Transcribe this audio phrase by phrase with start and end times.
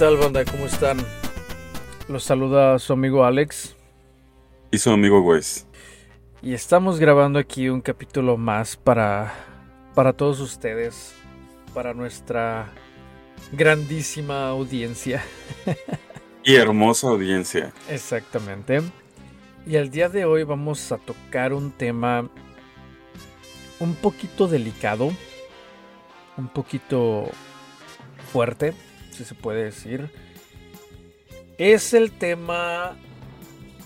[0.00, 0.46] ¿Qué tal, banda?
[0.46, 0.96] ¿Cómo están?
[2.08, 3.76] Los saluda su amigo Alex.
[4.70, 5.66] Y su amigo Wes.
[6.40, 9.34] Y estamos grabando aquí un capítulo más para,
[9.94, 11.12] para todos ustedes,
[11.74, 12.72] para nuestra
[13.52, 15.22] grandísima audiencia.
[16.44, 17.74] y hermosa audiencia.
[17.90, 18.80] Exactamente.
[19.66, 22.26] Y el día de hoy vamos a tocar un tema
[23.78, 25.12] un poquito delicado,
[26.38, 27.28] un poquito
[28.32, 28.72] fuerte,
[29.10, 30.10] si se puede decir.
[31.58, 32.96] Es el tema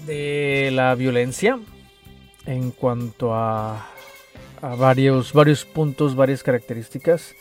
[0.07, 1.59] de la violencia
[2.47, 3.89] en cuanto a,
[4.79, 7.35] varios, varios puntos, varias características.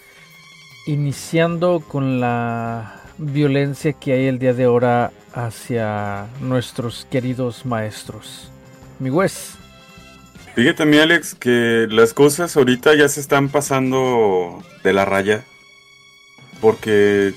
[0.85, 8.51] Iniciando con la violencia que hay el día de ahora hacia nuestros queridos maestros.
[8.99, 9.55] Mi Wes.
[10.55, 15.43] Fíjate, mi Alex, que las cosas ahorita ya se están pasando de la raya.
[16.61, 17.33] Porque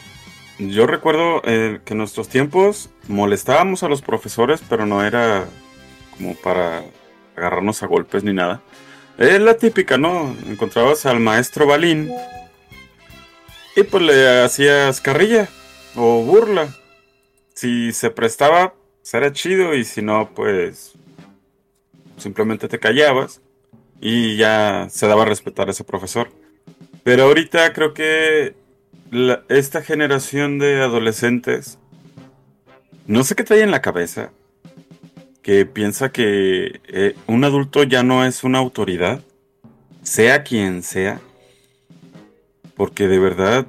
[0.58, 5.46] yo recuerdo eh, que en nuestros tiempos molestábamos a los profesores, pero no era
[6.16, 6.84] como para
[7.36, 8.62] agarrarnos a golpes ni nada.
[9.18, 10.34] Es la típica, ¿no?
[10.46, 12.10] Encontrabas al maestro Balín
[13.74, 15.48] y pues le hacías carrilla
[15.94, 16.74] o burla.
[17.54, 18.74] Si se prestaba,
[19.10, 20.94] pues chido y si no, pues
[22.16, 23.40] simplemente te callabas
[24.00, 26.30] y ya se daba a respetar a ese profesor.
[27.04, 28.54] Pero ahorita creo que
[29.48, 31.78] esta generación de adolescentes,
[33.06, 34.32] no sé qué trae en la cabeza,
[35.42, 39.20] que piensa que eh, un adulto ya no es una autoridad,
[40.02, 41.20] sea quien sea,
[42.74, 43.66] porque de verdad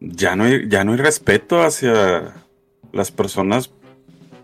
[0.00, 2.34] ya no hay, ya no hay respeto hacia
[2.92, 3.70] las personas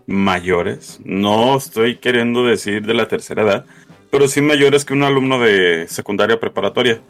[0.05, 0.99] mayores.
[1.03, 3.65] No estoy queriendo decir de la tercera edad,
[4.09, 7.01] pero sí mayores que un alumno de secundaria preparatoria.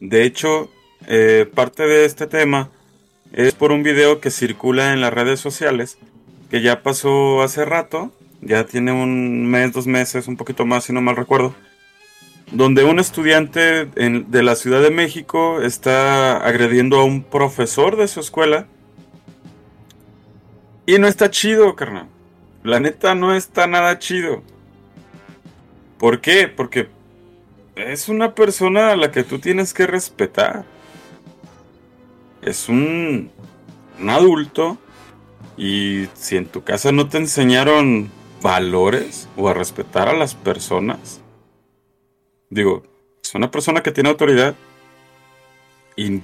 [0.00, 0.70] De hecho,
[1.06, 2.70] eh, parte de este tema
[3.32, 5.98] es por un video que circula en las redes sociales,
[6.50, 10.92] que ya pasó hace rato, ya tiene un mes, dos meses, un poquito más si
[10.92, 11.54] no mal recuerdo,
[12.52, 18.20] donde un estudiante de la Ciudad de México está agrediendo a un profesor de su
[18.20, 18.66] escuela
[20.86, 22.06] y no está chido, carnal.
[22.62, 24.42] La neta no está nada chido.
[25.98, 26.46] ¿Por qué?
[26.48, 26.88] Porque
[27.74, 30.64] es una persona a la que tú tienes que respetar.
[32.46, 33.30] Es un,
[34.08, 34.78] adulto.
[35.58, 41.20] Y si en tu casa no te enseñaron valores o a respetar a las personas,
[42.48, 42.82] digo,
[43.22, 44.54] es una persona que tiene autoridad
[45.96, 46.22] y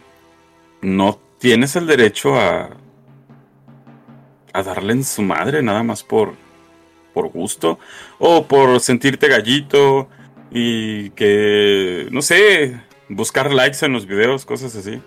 [0.80, 2.70] no tienes el derecho a
[4.52, 6.34] a darle en su madre nada más por,
[7.14, 7.78] por gusto
[8.18, 10.08] o por sentirte gallito
[10.50, 15.00] y que, no sé, buscar likes en los videos, cosas así.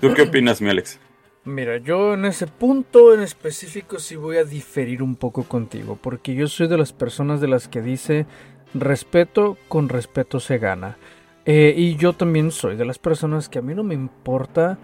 [0.00, 0.98] ¿Tú qué opinas, mi Alex?
[1.44, 6.34] Mira, yo en ese punto en específico sí voy a diferir un poco contigo, porque
[6.34, 8.26] yo soy de las personas de las que dice
[8.74, 10.96] respeto con respeto se gana.
[11.44, 14.78] Eh, y yo también soy de las personas que a mí no me importa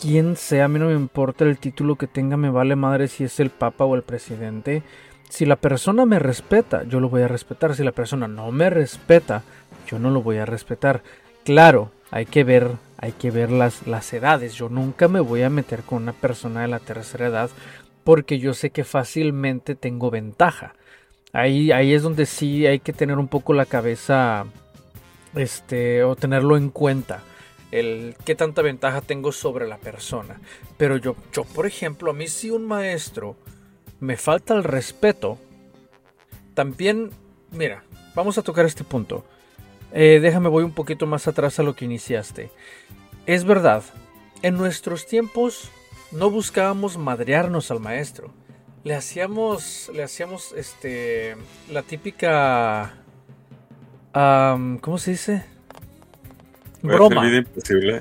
[0.00, 3.24] quien sea, a mí no me importa el título que tenga, me vale madre si
[3.24, 4.82] es el papa o el presidente.
[5.28, 7.74] Si la persona me respeta, yo lo voy a respetar.
[7.74, 9.42] Si la persona no me respeta,
[9.86, 11.02] yo no lo voy a respetar.
[11.44, 14.54] Claro, hay que ver, hay que ver las, las edades.
[14.54, 17.50] Yo nunca me voy a meter con una persona de la tercera edad
[18.04, 20.74] porque yo sé que fácilmente tengo ventaja.
[21.32, 24.46] Ahí, ahí es donde sí hay que tener un poco la cabeza,
[25.34, 27.22] este, o tenerlo en cuenta
[27.72, 30.40] el qué tanta ventaja tengo sobre la persona.
[30.76, 33.36] Pero yo, yo, por ejemplo, a mí si un maestro
[34.00, 35.38] me falta el respeto,
[36.54, 37.10] también,
[37.50, 37.84] mira,
[38.14, 39.24] vamos a tocar este punto.
[39.92, 42.50] Eh, déjame, voy un poquito más atrás a lo que iniciaste.
[43.26, 43.82] Es verdad,
[44.42, 45.70] en nuestros tiempos
[46.12, 48.30] no buscábamos madrearnos al maestro.
[48.84, 51.36] Le hacíamos, le hacíamos, este,
[51.70, 52.94] la típica,
[54.12, 55.56] ¿cómo se dice?
[56.82, 57.24] broma.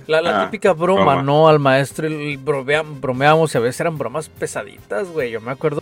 [0.08, 1.48] La, ah, típica broma, ¿no?
[1.48, 2.08] Al maestro
[2.40, 5.32] bromeamos y a veces eran bromas pesaditas, güey.
[5.32, 5.82] Yo me acuerdo.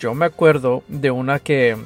[0.00, 1.76] Yo me acuerdo de una que.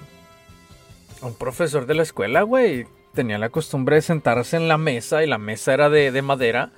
[1.23, 5.27] Un profesor de la escuela, güey, tenía la costumbre de sentarse en la mesa y
[5.27, 6.71] la mesa era de, madera.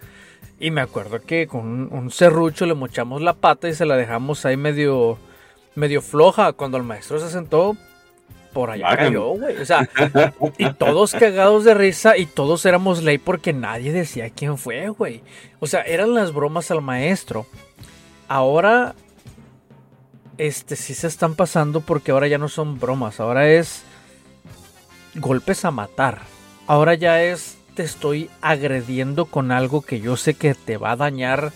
[0.59, 3.97] Y me acuerdo que con un, un, serrucho le mochamos la pata y se la
[3.97, 5.19] dejamos ahí medio,
[5.75, 6.53] medio floja.
[6.53, 7.77] Cuando el maestro se sentó,
[8.53, 9.57] por allá cayó, güey.
[9.59, 9.89] O sea,
[10.59, 15.23] y todos cagados de risa y todos éramos ley porque nadie decía quién fue, güey.
[15.61, 17.47] O sea, eran las bromas al maestro.
[18.29, 18.95] Ahora,
[20.39, 23.21] este, sí se están pasando porque ahora ya no son bromas.
[23.21, 23.85] Ahora es
[25.15, 26.23] golpes a matar.
[26.67, 30.97] Ahora ya es, te estoy agrediendo con algo que yo sé que te va a
[30.97, 31.53] dañar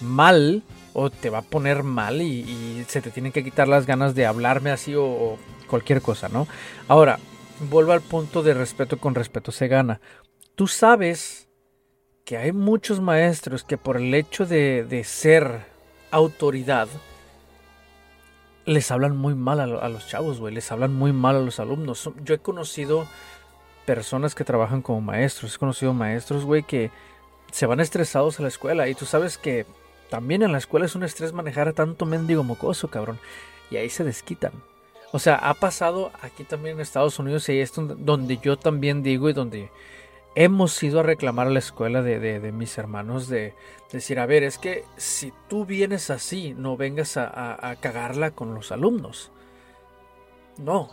[0.00, 0.62] mal
[0.92, 4.26] o te va a poner mal y, se te tienen que quitar las ganas de
[4.26, 5.38] hablarme así o,
[5.68, 6.48] cualquier cosa, ¿no?
[6.88, 7.20] Ahora,
[7.70, 10.00] vuelvo al punto de respeto con respeto se gana.
[10.56, 11.48] Tú sabes
[12.24, 15.66] que hay muchos maestros que por el hecho de, de ser
[16.10, 16.88] autoridad,
[18.70, 20.54] les hablan muy mal a, los chavos, güey.
[20.54, 22.10] Les hablan muy mal a los alumnos.
[22.22, 23.06] Yo he conocido
[23.84, 25.54] personas que trabajan como maestros.
[25.54, 26.90] He conocido maestros, güey, que
[27.50, 28.88] se van estresados a la escuela.
[28.88, 29.66] Y tú sabes que
[30.08, 33.18] también en la escuela es un estrés manejar a tanto mendigo mocoso, cabrón.
[33.70, 34.52] Y ahí se desquitan.
[35.12, 39.02] O sea, ha pasado aquí también en Estados Unidos y ahí es donde yo también
[39.02, 39.68] digo y donde
[40.34, 43.54] hemos ido a reclamar a la escuela de, mis hermanos de,
[43.92, 48.72] decir, a ver, es que si tú vienes así, no vengas a, cagarla con los
[48.72, 49.30] alumnos.
[50.58, 50.90] No,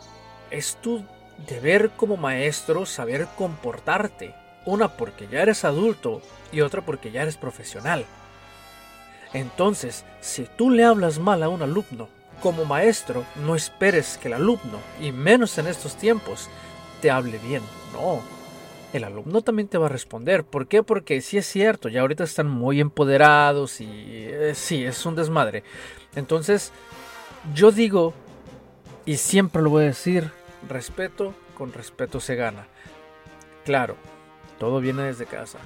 [0.50, 1.04] es tu
[1.46, 4.34] deber como maestro saber comportarte.
[4.66, 6.20] Una porque ya eres adulto
[6.52, 8.04] y otra porque ya eres profesional.
[9.32, 12.08] Entonces, si tú le hablas mal a un alumno,
[12.42, 16.48] como maestro, no esperes que el alumno, y menos en estos tiempos,
[17.00, 17.62] te hable bien.
[17.92, 18.22] No,
[18.92, 20.44] el alumno también te va a responder.
[20.44, 20.82] ¿Por qué?
[20.82, 25.62] Porque sí es cierto, ya ahorita están muy empoderados y eh, sí, es un desmadre.
[26.16, 26.72] Entonces,
[27.54, 28.14] yo digo,
[29.04, 30.30] y siempre lo voy a decir,
[30.68, 32.66] respeto con respeto se gana.
[33.64, 33.96] Claro,
[34.58, 35.58] todo viene desde casa.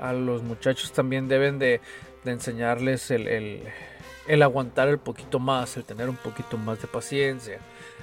[0.00, 1.80] A los muchachos también deben de,
[2.24, 3.62] enseñarles el, el,
[4.26, 7.58] el aguantar el poquito más, el tener un poquito más de paciencia,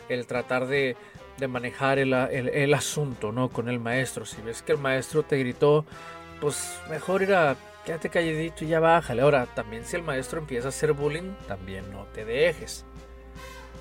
[0.09, 0.95] el tratar de,
[1.37, 3.49] de manejar el, asunto, ¿no?
[3.49, 4.25] Con el maestro.
[4.25, 5.85] Si ves que el maestro te gritó,
[6.41, 7.55] pues mejor ir a
[7.85, 9.21] quédate calladito y ya bájale.
[9.21, 12.85] Ahora, también si el maestro empieza a hacer bullying, también no te dejes.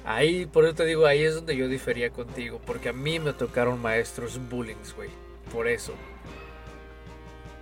[0.04, 3.32] Ahí, por eso te digo, ahí es donde yo difería contigo, porque a mí me
[3.32, 5.10] tocaron maestros bullying, güey.
[5.52, 5.94] Por eso.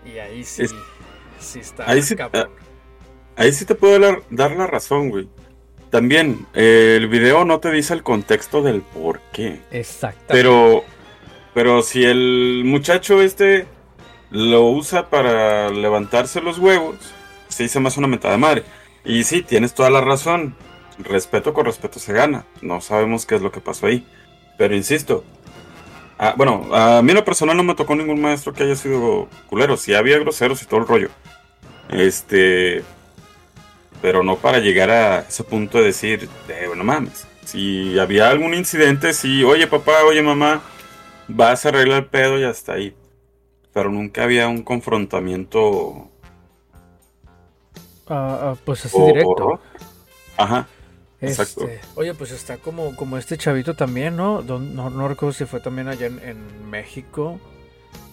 [0.04, 0.66] Y ahí sí,
[1.38, 2.14] sí está ahí sí,
[3.36, 3.98] Ahí sí te puedo
[4.30, 5.28] dar la razón, güey.
[5.94, 9.60] También, eh, el video no te dice el contexto del por qué.
[9.70, 10.24] Exacto.
[10.26, 10.82] Pero,
[11.54, 13.66] pero si el muchacho este
[14.32, 16.96] lo usa para levantarse los huevos,
[17.46, 18.64] se dice más una mentada de madre.
[19.04, 20.56] Y sí, tienes toda la razón.
[20.98, 22.44] Respeto con respeto se gana.
[22.60, 24.04] No sabemos qué es lo que pasó ahí.
[24.58, 25.22] Pero insisto,
[26.18, 29.28] ah, bueno, a mí en lo personal no me tocó ningún maestro que haya sido
[29.46, 29.76] culero.
[29.76, 31.10] Sí había groseros y todo el rollo.
[31.88, 32.82] Este,
[34.04, 37.26] pero no para llegar a ese punto de decir, eh, bueno, mames.
[37.46, 40.60] Si había algún incidente, sí, oye papá, oye mamá,
[41.26, 42.94] vas a arreglar el pedo y hasta ahí.
[43.72, 46.10] Pero nunca había un confrontamiento.
[48.06, 49.58] Ah, ah, pues así directo.
[50.36, 50.68] Ajá.
[51.22, 54.42] Este, oye, pues está como, como este chavito también, ¿no?
[54.42, 57.40] No, no recuerdo si fue también allá en México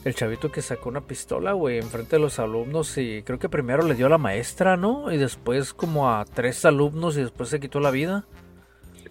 [0.04, 3.86] el chavito que sacó una pistola, güey, enfrente de los alumnos y creo que primero
[3.86, 5.12] le dio a la maestra, ¿no?
[5.12, 8.26] Y después como a tres alumnos y después se quitó la vida.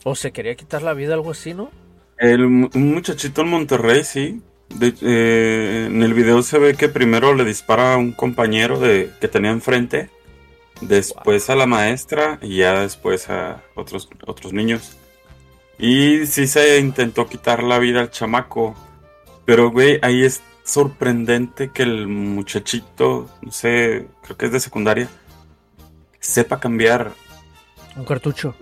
[0.04, 1.70] O se quería quitar la vida, algo así, ¿no?
[2.18, 4.42] El, un muchachito en Monterrey, sí.
[4.80, 9.28] Eh, en el video se ve que primero le dispara a un compañero de, que
[9.28, 10.10] tenía enfrente,
[10.80, 14.96] después a la maestra y ya después a otros, otros niños.
[15.78, 18.74] Y sí se intentó quitar la vida al chamaco.
[19.44, 25.08] Pero, güey, ahí es, sorprendente que el muchachito, no sé, creo que es de secundaria,
[26.20, 27.12] sepa cambiar.
[27.96, 28.54] Un cartucho.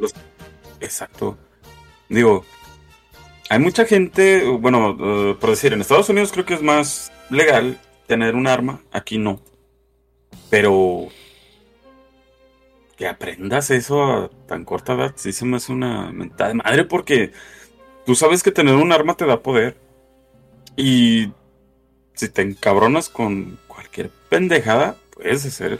[0.80, 1.36] Exacto.
[2.08, 2.44] Digo,
[3.50, 7.78] hay mucha gente, bueno, eh, por decir, en Estados Unidos creo que es más legal
[8.06, 9.40] tener un arma, aquí no.
[10.50, 11.08] Pero
[12.96, 16.84] que aprendas eso a tan corta edad, sí se me hace una mentada de madre
[16.84, 17.32] porque
[18.04, 19.76] tú sabes que tener un arma te da poder.
[20.76, 21.32] Y
[22.18, 25.78] si te encabronas con cualquier pendejada, puedes hacer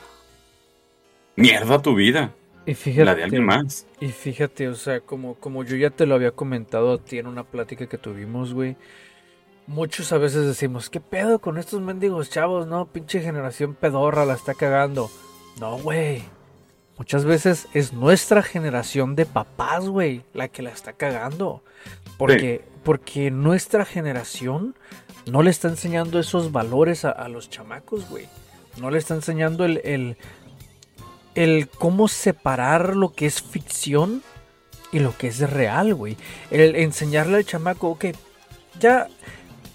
[1.34, 2.32] mierda tu vida.
[2.64, 3.86] Y fíjate, la de alguien más.
[4.00, 7.26] Y fíjate, o sea, como, como yo ya te lo había comentado a ti en
[7.26, 8.76] una plática que tuvimos, güey.
[9.66, 12.68] Muchos a veces decimos, ¿qué pedo con estos mendigos chavos?
[12.68, 15.10] No, pinche generación pedorra la está cagando.
[15.60, 16.22] No, güey.
[16.98, 21.64] Muchas veces es nuestra generación de papás, güey, la que la está cagando.
[22.16, 24.76] Porque, porque nuestra generación
[25.30, 28.26] no le está enseñando esos valores a, los chamacos, güey.
[28.78, 30.16] No le está enseñando el,
[31.34, 34.22] el, cómo separar lo que es ficción
[34.92, 36.16] y lo que es real, güey.
[36.50, 38.06] El enseñarle al chamaco, ok,
[38.80, 39.08] ya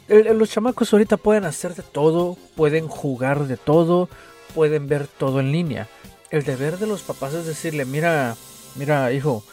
[0.08, 4.10] los chamacos ahorita pueden hacer de todo, pueden jugar de todo,
[4.56, 5.88] pueden ver todo en línea.
[6.30, 8.36] El deber de los papás es decirle, mira,
[8.76, 9.44] mira, hijo,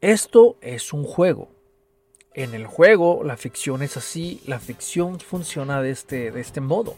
[0.00, 1.57] esto es un juego
[2.38, 6.94] en el juego la ficción es así, la ficción funciona de este, de este modo.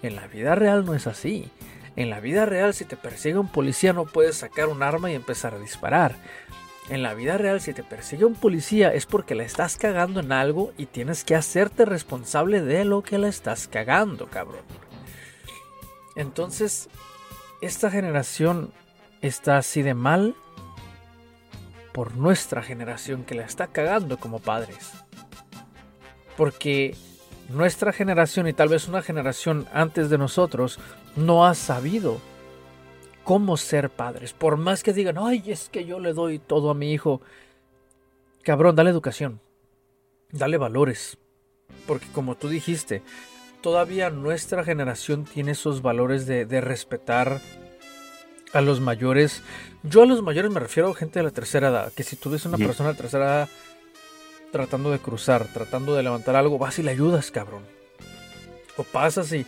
[0.00, 1.50] En la vida real no es así.
[1.94, 5.14] En la vida real, si te persigue un policía, no puedes sacar un arma y
[5.14, 6.14] empezar a disparar.
[6.88, 10.32] En la vida real, si te persigue un policía, es porque la estás cagando en
[10.32, 14.62] algo y tienes que hacerte responsable de lo que la estás cagando, cabrón.
[16.16, 16.88] Entonces,
[17.60, 18.72] esta generación
[19.20, 20.34] está así de mal
[21.98, 24.92] por nuestra generación que la está cagando como padres.
[26.36, 26.94] Porque
[27.48, 30.78] nuestra generación y tal vez una generación antes de nosotros
[31.16, 32.20] no ha sabido
[33.24, 34.32] cómo ser padres.
[34.32, 37.20] Por más que digan, ay, es que yo le doy todo a mi hijo.
[38.44, 39.40] Cabrón, dale educación.
[40.30, 41.18] Dale valores.
[41.88, 43.02] Porque como tú dijiste,
[43.60, 47.40] todavía nuestra generación tiene esos valores de, de respetar
[48.52, 49.42] a los mayores.
[49.82, 51.92] Yo a los mayores me refiero a gente de la tercera edad.
[51.92, 53.48] Que si tú ves una persona de la tercera edad
[54.52, 57.62] tratando de cruzar, tratando de levantar algo, vas y le ayudas, cabrón.
[58.76, 59.46] O pasas y,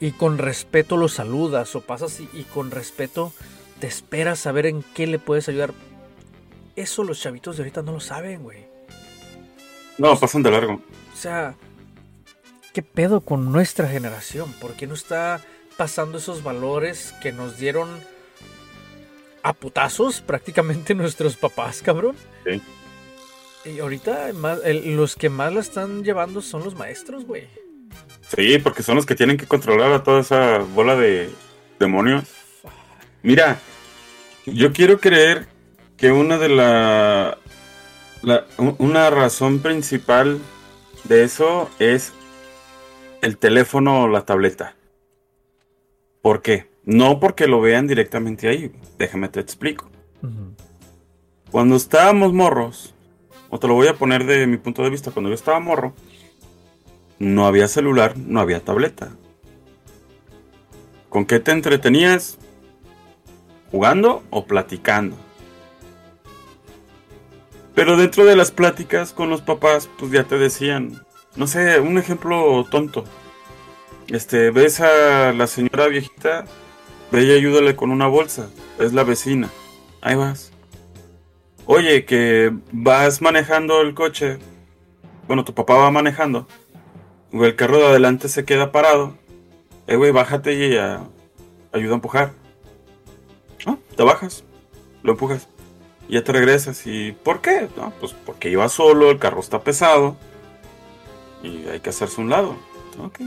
[0.00, 1.74] y con respeto lo saludas.
[1.76, 3.32] O pasas y, y con respeto
[3.80, 5.72] te esperas a ver en qué le puedes ayudar.
[6.76, 8.66] Eso los chavitos de ahorita no lo saben, güey.
[9.98, 10.74] No, pasan de largo.
[10.74, 11.56] O sea,
[12.72, 14.52] ¿qué pedo con nuestra generación?
[14.60, 15.40] ¿Por qué no está
[15.76, 17.88] pasando esos valores que nos dieron
[19.42, 22.16] a putazos prácticamente nuestros papás, cabrón.
[22.44, 22.60] Sí.
[23.64, 27.48] Y ahorita más, el, los que más la están llevando son los maestros, güey.
[28.34, 31.30] Sí, porque son los que tienen que controlar a toda esa bola de
[31.78, 32.24] demonios.
[33.22, 33.58] Mira,
[34.46, 35.48] yo quiero creer
[35.96, 37.38] que una de la,
[38.22, 40.38] la una razón principal
[41.04, 42.12] de eso es
[43.22, 44.76] el teléfono o la tableta.
[46.22, 46.68] ¿Por qué?
[46.88, 48.72] No porque lo vean directamente ahí.
[48.96, 49.90] Déjame te explico.
[51.50, 52.94] Cuando estábamos morros,
[53.50, 55.92] o te lo voy a poner de mi punto de vista, cuando yo estaba morro,
[57.18, 59.10] no había celular, no había tableta.
[61.10, 62.38] ¿Con qué te entretenías?
[63.70, 65.14] ¿Jugando o platicando?
[67.74, 71.04] Pero dentro de las pláticas con los papás, pues ya te decían,
[71.36, 73.04] no sé, un ejemplo tonto.
[74.06, 76.46] Este, ves a la señora viejita,
[77.10, 78.48] ve y ayúdale con una bolsa,
[78.78, 79.50] es la vecina.
[80.00, 80.52] Ahí vas.
[81.66, 84.38] Oye, que vas manejando el coche.
[85.26, 86.46] Bueno, tu papá va manejando.
[87.32, 89.16] El carro de adelante se queda parado.
[89.86, 90.76] Eh, güey, bájate y
[91.72, 92.32] ayuda a empujar.
[93.66, 94.44] Ah, te bajas,
[95.02, 95.48] lo empujas.
[96.08, 96.86] Y ya te regresas.
[96.86, 97.68] ¿Y por qué?
[97.76, 100.16] No, pues porque iba solo, el carro está pesado.
[101.42, 102.56] Y hay que hacerse un lado.
[102.98, 103.20] Ok.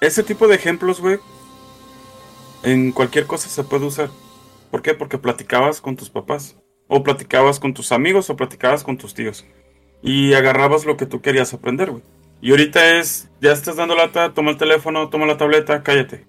[0.00, 1.18] Ese tipo de ejemplos, güey,
[2.62, 4.10] en cualquier cosa se puede usar.
[4.70, 4.94] ¿Por qué?
[4.94, 6.56] Porque platicabas con tus papás.
[6.88, 9.44] O platicabas con tus amigos o platicabas con tus tíos.
[10.02, 12.02] Y agarrabas lo que tú querías aprender, güey.
[12.40, 16.26] Y ahorita es, ya estás dando lata, toma el teléfono, toma la tableta, cállate.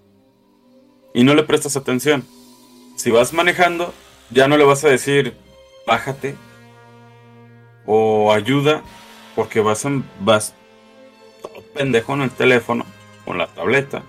[1.13, 2.25] Y no le prestas atención.
[2.95, 3.93] Si vas manejando,
[4.31, 5.36] ya no le vas a decir,
[5.86, 6.36] bájate.
[7.86, 8.83] O ayuda,
[9.36, 10.55] porque vas, en, vas
[11.41, 12.86] todo pendejo en el teléfono,
[13.25, 14.03] con la tableta.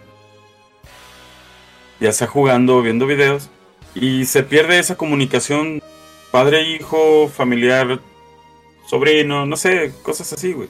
[2.01, 3.49] Ya sea jugando viendo videos.
[3.95, 5.83] Y se pierde esa comunicación
[6.31, 8.01] padre-hijo, familiar,
[8.87, 10.69] sobrino, no sé, cosas así, güey.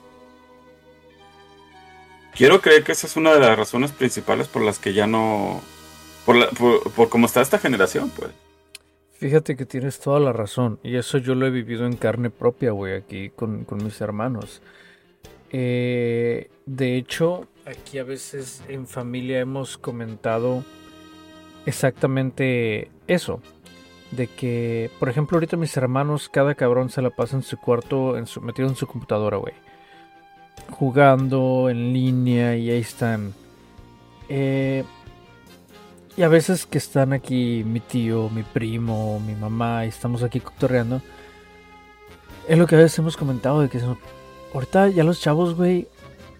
[2.34, 5.60] Quiero creer que esa es una de las razones principales por las que ya no...
[6.24, 8.30] Por, la- por, por cómo está esta generación, pues.
[9.12, 10.78] Fíjate que tienes toda la razón.
[10.82, 14.62] Y eso yo lo he vivido en carne propia, güey, aquí con, con mis hermanos.
[15.50, 20.64] Eh, de hecho, aquí a veces en familia hemos comentado
[21.66, 23.40] exactamente eso.
[24.10, 28.16] De que, por ejemplo, ahorita mis hermanos, cada cabrón se la pasa en su cuarto,
[28.16, 29.54] en su, metido en su computadora, güey.
[30.70, 33.32] Jugando en línea y ahí están.
[34.28, 34.84] Eh,
[36.16, 40.40] y a veces que están aquí mi tío, mi primo, mi mamá y estamos aquí
[40.40, 41.00] cotorreando.
[42.48, 43.80] Es lo que a veces hemos comentado de que
[44.52, 45.86] ahorita ya los chavos, güey,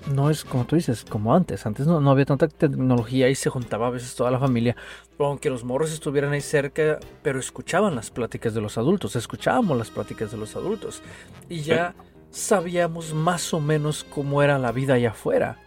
[0.07, 1.67] no es como tú dices, como antes.
[1.67, 4.77] Antes no, no había tanta tecnología y se juntaba a veces toda la familia.
[5.19, 9.91] Aunque los morros estuvieran ahí cerca, pero escuchaban las pláticas de los adultos, escuchábamos las
[9.91, 11.03] pláticas de los adultos.
[11.49, 11.95] Y ya
[12.31, 15.59] sabíamos más o menos cómo era la vida allá afuera.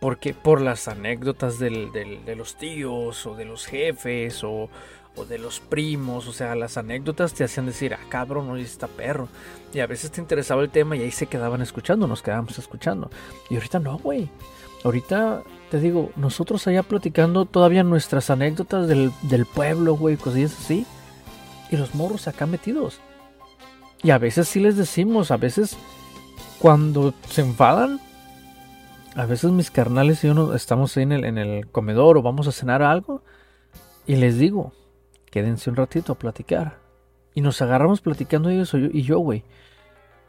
[0.00, 4.70] Porque por las anécdotas del- del- de los tíos o de los jefes o,
[5.18, 8.86] o de los primos, o sea, las anécdotas te hacían decir, ah, cabrón, oye, está
[8.86, 9.28] perro.
[9.72, 13.10] Y a veces te interesaba el tema y ahí se quedaban escuchando, nos quedábamos escuchando.
[13.50, 14.28] Y ahorita no, güey.
[14.84, 20.86] Ahorita, te digo, nosotros allá platicando todavía nuestras anécdotas del, del pueblo, güey, cosillas así.
[21.70, 23.00] Y los morros acá metidos.
[24.02, 25.76] Y a veces sí les decimos, a veces
[26.58, 28.00] cuando se enfadan,
[29.16, 32.46] A veces mis carnales y yo estamos ahí en el, en el comedor o vamos
[32.46, 33.22] a cenar algo
[34.06, 34.72] y les digo,
[35.30, 36.78] quédense un ratito a platicar.
[37.34, 39.44] Y nos agarramos platicando ellos y yo, güey.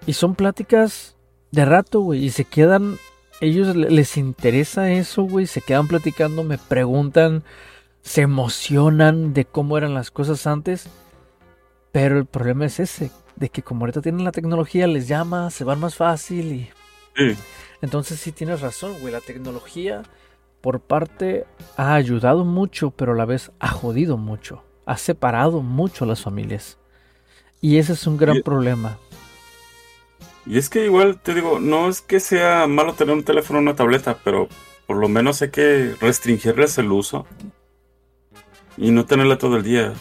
[0.06, 1.18] Y son pláticas
[1.52, 2.26] de rato, güey.
[2.26, 2.98] Y se quedan,
[3.42, 5.48] ellos les interesa eso, güey.
[5.48, 7.44] Se quedan platicando, me preguntan,
[8.02, 10.88] se emocionan de cómo eran las cosas antes.
[11.92, 15.64] Pero el problema es ese, de que como ahorita tienen la tecnología, les llama, se
[15.64, 16.70] van más fácil y...
[17.82, 19.12] Entonces sí tienes razón, güey.
[19.12, 20.04] La tecnología
[20.62, 24.64] por parte ha ayudado mucho, pero a la vez ha jodido mucho.
[24.90, 26.80] Ha separado mucho a las familias.
[27.62, 28.98] Y ese es un gran problema.
[30.48, 33.62] Y es que igual te digo, no es que sea malo tener un teléfono o
[33.62, 34.50] una tableta, pero
[34.88, 37.28] por lo menos hay que restringirles el uso.
[38.78, 39.94] Y no tenerla todo el día.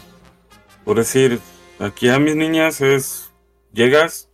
[0.85, 1.39] Por decir,
[1.77, 3.29] aquí a mis niñas es,
[3.71, 4.27] llegas,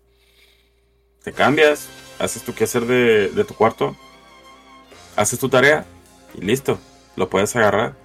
[1.21, 3.93] te cambias, haces tu quehacer de, de tu cuarto,
[5.17, 5.85] haces tu tarea
[6.33, 6.79] y listo,
[7.17, 8.04] lo puedes agarrar.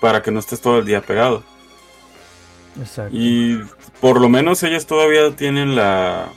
[0.00, 1.42] Para que no estés todo el día pegado.
[2.80, 3.10] Exacto.
[3.12, 3.60] Y
[4.00, 6.28] por lo menos ellas todavía tienen la.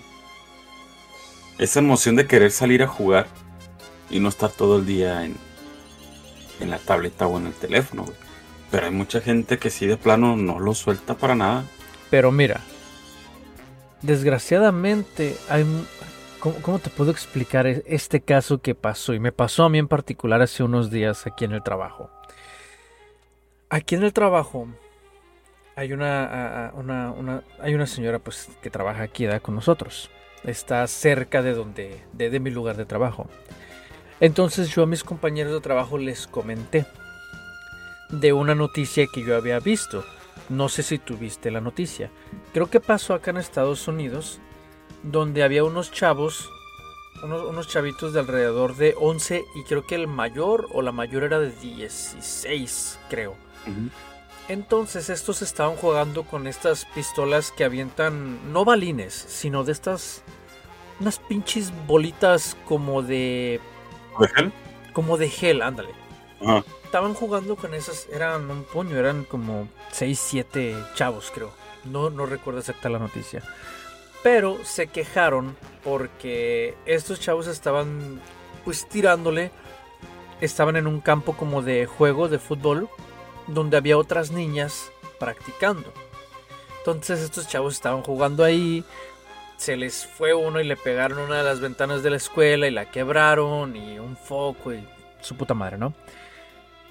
[1.58, 3.28] esa emoción de querer salir a jugar
[4.10, 5.38] y no estar todo el día en,
[6.60, 8.06] en la tableta o en el teléfono.
[8.72, 11.64] Pero hay mucha gente que sí de plano no lo suelta para nada.
[12.10, 12.62] Pero mira,
[14.02, 15.66] desgraciadamente hay...
[16.40, 19.14] ¿Cómo, te puedo explicar e-, este caso que pasó?
[19.14, 22.10] Y me pasó a mí en particular hace unos días aquí en el trabajo.
[23.74, 24.68] Aquí en el trabajo
[25.76, 26.72] hay una,
[27.60, 30.12] hay una señora pues que trabaja aquí con nosotros.
[30.44, 33.28] Está cerca de donde de, de mi lugar de trabajo.
[34.20, 36.86] Entonces yo a mis compañeros de trabajo les comenté
[38.10, 40.06] de una noticia que yo había visto
[40.50, 42.12] no sé si tuviste la noticia.
[42.54, 44.40] Creo que pasó acá en Estados Unidos,
[45.02, 46.48] donde había unos chavos,
[47.24, 51.40] unos, chavitos de alrededor de 11 y creo que el mayor o la mayor era
[51.40, 53.36] de 16, creo.
[54.50, 60.24] Entonces estos estaban jugando con estas pistolas que avientan no balines, sino de estas
[61.00, 63.60] unas pinches bolitas como de
[64.20, 64.54] ¿De gel?
[64.94, 65.90] Como de gel, ándale.
[66.84, 71.52] Estaban jugando con esas, eran un puño, eran como 6, 7 chavos creo.
[71.86, 73.42] No, no recuerdo exacta la noticia.
[74.22, 78.22] Pero se quejaron porque estos chavos estaban
[78.64, 79.52] pues tirándole.
[80.42, 82.90] Estaban en un campo como de juego de fútbol
[83.48, 85.92] donde había otras niñas practicando.
[86.80, 88.84] Entonces estos chavos estaban jugando ahí.
[89.58, 92.72] Se les fue uno y le pegaron una de las ventanas de la escuela y
[92.72, 94.86] la quebraron y un foco y
[95.22, 95.94] su puta madre, ¿no?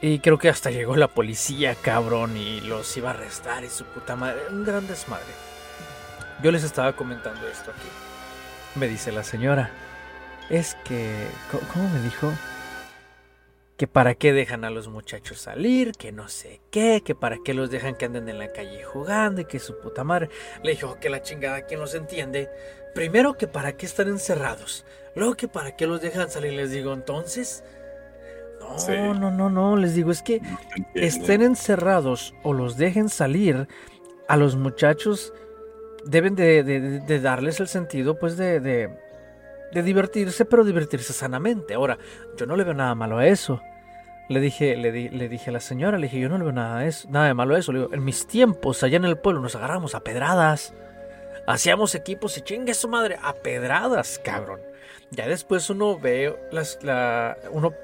[0.00, 3.84] Y creo que hasta llegó la policía, cabrón, y los iba a arrestar y su
[3.84, 4.40] puta madre.
[4.50, 5.32] Un gran desmadre.
[6.42, 7.88] Yo les estaba comentando esto aquí.
[8.74, 9.70] Me dice la señora.
[10.50, 11.28] Es que...
[11.72, 12.32] ¿Cómo me dijo?
[13.82, 17.52] Que para qué dejan a los muchachos salir, que no sé qué, que para qué
[17.52, 20.30] los dejan que anden en la calle jugando y que su puta madre.
[20.62, 22.48] Le dijo que la chingada, ¿quién los entiende?
[22.94, 24.86] Primero que para qué están encerrados.
[25.16, 26.52] Luego que para qué los dejan salir.
[26.52, 27.64] Les digo, entonces...
[28.60, 30.40] No, no, no, no, les digo, es que
[30.94, 33.66] estén encerrados o los dejen salir,
[34.28, 35.34] a los muchachos
[36.04, 41.74] deben de, darles el sentido, pues, de, de, divertirse, pero divertirse sanamente.
[41.74, 41.98] Ahora,
[42.36, 43.60] yo no le veo nada malo a eso.
[44.28, 46.86] Le dije, le, le dije a la señora, le dije, yo no le veo nada,
[46.86, 47.72] eso, nada de malo a eso.
[47.72, 50.74] Le digo, en mis tiempos, allá en el pueblo, nos agarramos a pedradas.
[51.46, 54.60] Hacíamos equipos y chingue su madre, a pedradas, cabrón.
[55.10, 57.74] Ya después uno ve las, la, uno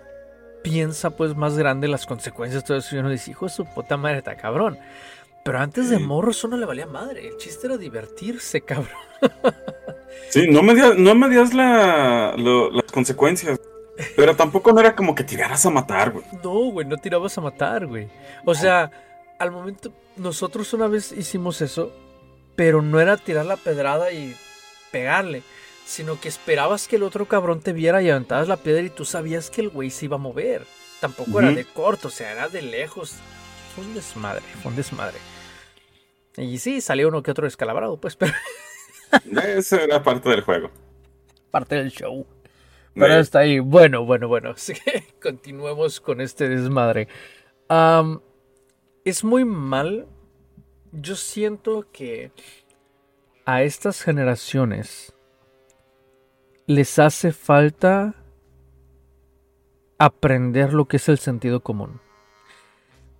[0.63, 3.97] piensa pues más grande las consecuencias, todo eso, y uno dice, hijo de su puta
[3.97, 4.79] madre, está cabrón.
[5.45, 8.89] Pero antes de morro eso no le valía madre, el chiste era divertirse, cabrón.
[10.31, 13.59] Sí, no me no me la, las consecuencias.
[14.17, 16.25] Pero tampoco no era como que tiraras a matar, güey.
[16.43, 18.09] No, güey, no tirabas a matar, güey.
[18.45, 18.91] O sea,
[19.39, 21.93] al momento, nosotros una vez hicimos eso,
[22.55, 24.37] pero no era tirar la pedrada y
[24.91, 25.43] pegarle
[25.89, 29.07] sino que esperabas que el otro cabrón te viera y aventabas la piedra y tú
[29.07, 30.67] sabías que el güey se iba a mover.
[31.01, 33.15] Tampoco era de corto, o sea, era de lejos.
[33.75, 35.17] Fue un desmadre, fue un desmadre.
[36.37, 38.35] Y sí, salió uno que otro descalabrado, pues, pero...
[39.43, 40.71] Eso era parte del juego.
[41.51, 42.27] Parte del show.
[42.99, 43.61] Pero está ahí.
[43.61, 44.51] Bueno, bueno, bueno.
[44.57, 47.09] Así que continuemos con este desmadre.
[49.05, 50.07] es muy mal.
[50.93, 52.33] Yo siento que
[53.45, 55.15] a estas generaciones
[56.67, 58.15] les hace falta
[59.99, 62.01] aprender lo que es el sentido común.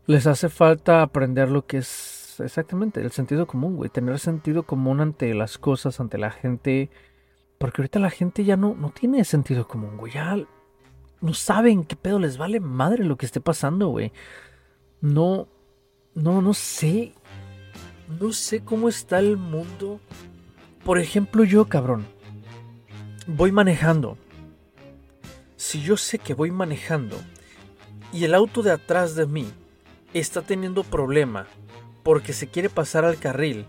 [0.07, 3.91] Les hace falta aprender lo que es exactamente el sentido común, güey.
[3.91, 6.91] Tener sentido común ante las cosas, ante la gente.
[7.59, 10.13] Porque ahorita la gente ya no, no tiene sentido común, güey.
[10.13, 10.37] Ya
[11.21, 14.13] no saben qué pedo les vale madre lo que esté pasando, güey.
[15.01, 15.49] No,
[16.15, 17.13] no, no sé.
[18.21, 20.01] No sé cómo está el mundo.
[20.85, 22.07] Por ejemplo, yo, cabrón.
[23.27, 24.17] Voy manejando.
[25.57, 27.17] Si yo sé que voy manejando
[28.13, 29.47] y el auto de atrás de mí
[30.15, 31.47] está teniendo problema
[32.05, 33.67] porque se quiere pasar al carril,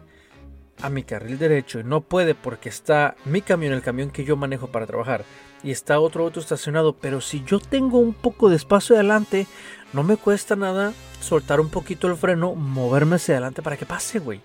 [0.81, 4.35] a mi carril derecho y no puede porque está mi camión, el camión que yo
[4.35, 5.25] manejo para trabajar,
[5.63, 9.47] y está otro auto estacionado, pero si yo tengo un poco de espacio adelante,
[9.93, 14.19] no me cuesta nada soltar un poquito el freno, moverme hacia adelante para que pase,
[14.19, 14.41] güey.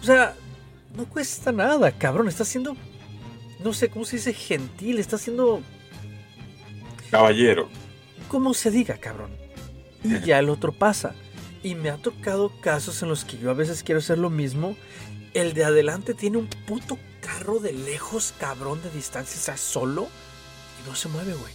[0.00, 0.34] O sea,
[0.96, 2.76] no cuesta nada, cabrón, está siendo,
[3.62, 5.60] no sé cómo se dice, gentil, está siendo...
[7.10, 7.68] Caballero.
[8.28, 9.30] Como se diga, cabrón.
[10.02, 11.14] Y ya el otro pasa.
[11.62, 14.76] Y me ha tocado casos en los que yo a veces quiero hacer lo mismo.
[15.34, 20.06] El de adelante tiene un puto carro de lejos, cabrón, de distancia, está solo
[20.80, 21.52] y no se mueve, güey.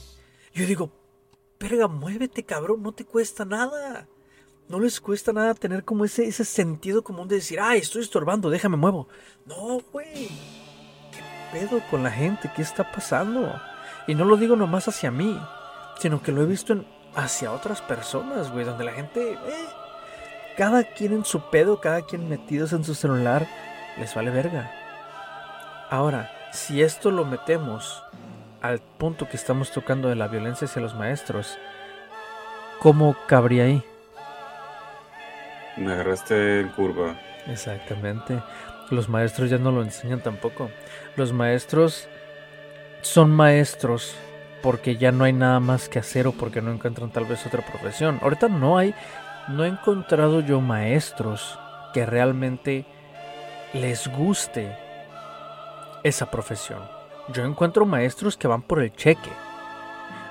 [0.54, 0.92] Yo digo,
[1.58, 4.08] perga, muévete, cabrón, no te cuesta nada.
[4.68, 8.50] No les cuesta nada tener como ese, ese sentido común de decir, ay, estoy estorbando,
[8.50, 9.08] déjame muevo.
[9.46, 10.28] No, güey.
[11.12, 12.52] ¿Qué pedo con la gente?
[12.56, 13.60] ¿Qué está pasando?
[14.08, 15.40] Y no lo digo nomás hacia mí,
[16.00, 19.68] sino que lo he visto en, hacia otras personas, güey, donde la gente, eh,
[20.58, 23.48] cada quien en su pedo, cada quien metidos en su celular,
[24.00, 24.72] les vale verga.
[25.90, 28.04] Ahora, si esto lo metemos
[28.62, 31.58] al punto que estamos tocando de la violencia hacia los maestros,
[32.80, 33.84] ¿cómo cabría ahí?
[35.78, 37.16] Me agarraste en curva.
[37.48, 38.42] Exactamente.
[38.90, 40.70] Los maestros ya no lo enseñan tampoco.
[41.16, 42.08] Los maestros
[43.02, 44.16] son maestros
[44.62, 47.66] porque ya no hay nada más que hacer o porque no encuentran tal vez otra
[47.66, 48.20] profesión.
[48.22, 48.94] Ahorita no hay,
[49.48, 51.58] no he encontrado yo maestros
[51.94, 52.86] que realmente
[53.74, 54.76] les guste
[56.04, 56.82] esa profesión.
[57.34, 59.32] Yo encuentro maestros que van por el cheque.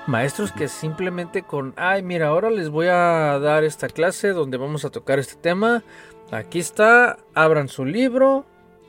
[0.07, 4.83] Maestros que simplemente con, ay, mira, ahora les voy a dar esta clase donde vamos
[4.83, 5.83] a tocar este tema.
[6.31, 8.45] Aquí está, abran su libro,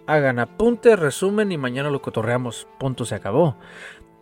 [0.06, 2.66] hagan apuntes, resumen y mañana lo cotorreamos.
[2.78, 3.56] Punto, se acabó.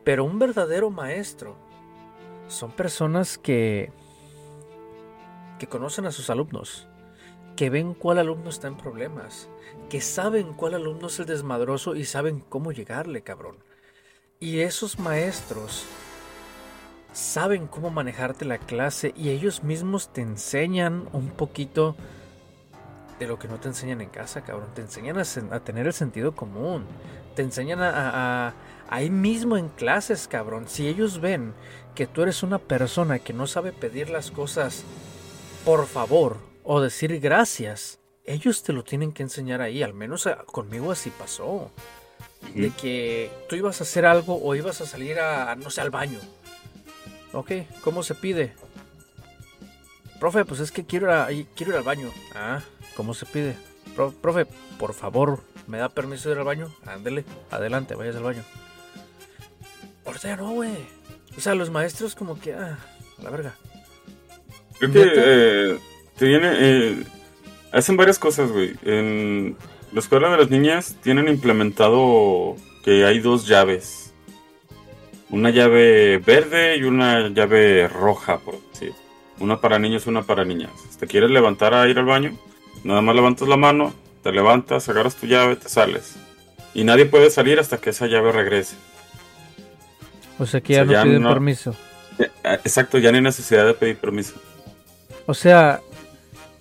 [0.05, 1.57] Pero un verdadero maestro
[2.49, 3.93] son personas que
[5.59, 6.87] que conocen a sus alumnos,
[7.59, 9.49] que ven cuál alumno está en problemas,
[9.91, 13.57] que saben cuál alumno es el desmadroso y saben cómo llegarle, cabrón.
[14.39, 15.85] Y esos maestros
[17.13, 21.97] saben cómo manejarte la clase y ellos mismos te enseñan un poquito
[23.19, 24.69] de lo que no te enseñan en casa, cabrón.
[24.77, 26.85] Te enseñan a, tener el sentido común.
[27.35, 28.55] Te enseñan a,
[28.89, 30.69] ahí mismo en clases, cabrón.
[30.69, 31.55] Si ellos ven
[31.97, 34.85] que tú eres una persona que no sabe pedir las cosas
[35.65, 39.83] por favor o decir gracias, ellos te lo tienen que enseñar ahí.
[39.83, 41.71] Al menos conmigo así pasó.
[42.55, 45.89] De que tú ibas a hacer algo o ibas a salir a, no sé, al
[45.89, 46.19] baño.
[47.33, 48.53] Ok, ¿cómo se pide?
[50.21, 52.13] Profe, pues es que quiero ir, quiero ir al baño.
[52.35, 52.61] Ah,
[52.95, 53.57] ¿cómo se pide?
[54.21, 54.47] profe,
[54.79, 56.71] por favor, ¿me da permiso de ir al baño?
[56.85, 58.45] Ándele, adelante, vayas al baño.
[60.05, 60.77] Ahorita ya no, güey.
[61.35, 62.79] O sea, los maestros como que, ah,
[63.23, 63.55] la verga.
[64.79, 65.79] Creo que eh,
[66.19, 67.05] tiene, eh,
[67.73, 68.75] hacen varias cosas, güey.
[68.85, 69.57] En
[69.93, 74.13] la escuela de las niñas tienen implementado que hay dos llaves.
[75.31, 78.93] Una llave verde y una llave roja, por decir.
[79.39, 80.71] Una para niños y una para niñas.
[80.91, 82.37] Si te quieres levantar a ir al baño,
[82.83, 86.17] nada más levantas la mano, te levantas, agarras tu llave, te sales.
[86.75, 88.77] Y nadie puede salir hasta que esa llave regrese.
[90.39, 91.75] O sea que ya no piden permiso.
[92.19, 92.31] Eh,
[92.65, 94.35] exacto, ya no hay necesidad de pedir permiso.
[95.27, 95.81] O sea,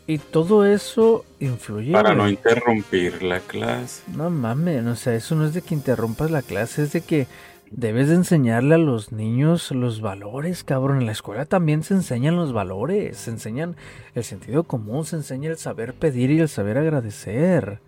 [0.07, 1.91] y todo eso influye.
[1.91, 4.03] Para no interrumpir la clase.
[4.15, 7.27] No mames, o sea, eso no es de que interrumpas la clase, es de que
[7.71, 10.99] debes de enseñarle a los niños los valores, cabrón.
[10.99, 13.75] En la escuela también se enseñan los valores, se enseñan
[14.15, 17.81] el sentido común, se enseña el saber pedir y el saber agradecer.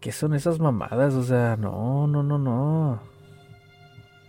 [0.00, 1.14] ¿Qué son esas mamadas?
[1.14, 3.00] O sea, no, no, no, no.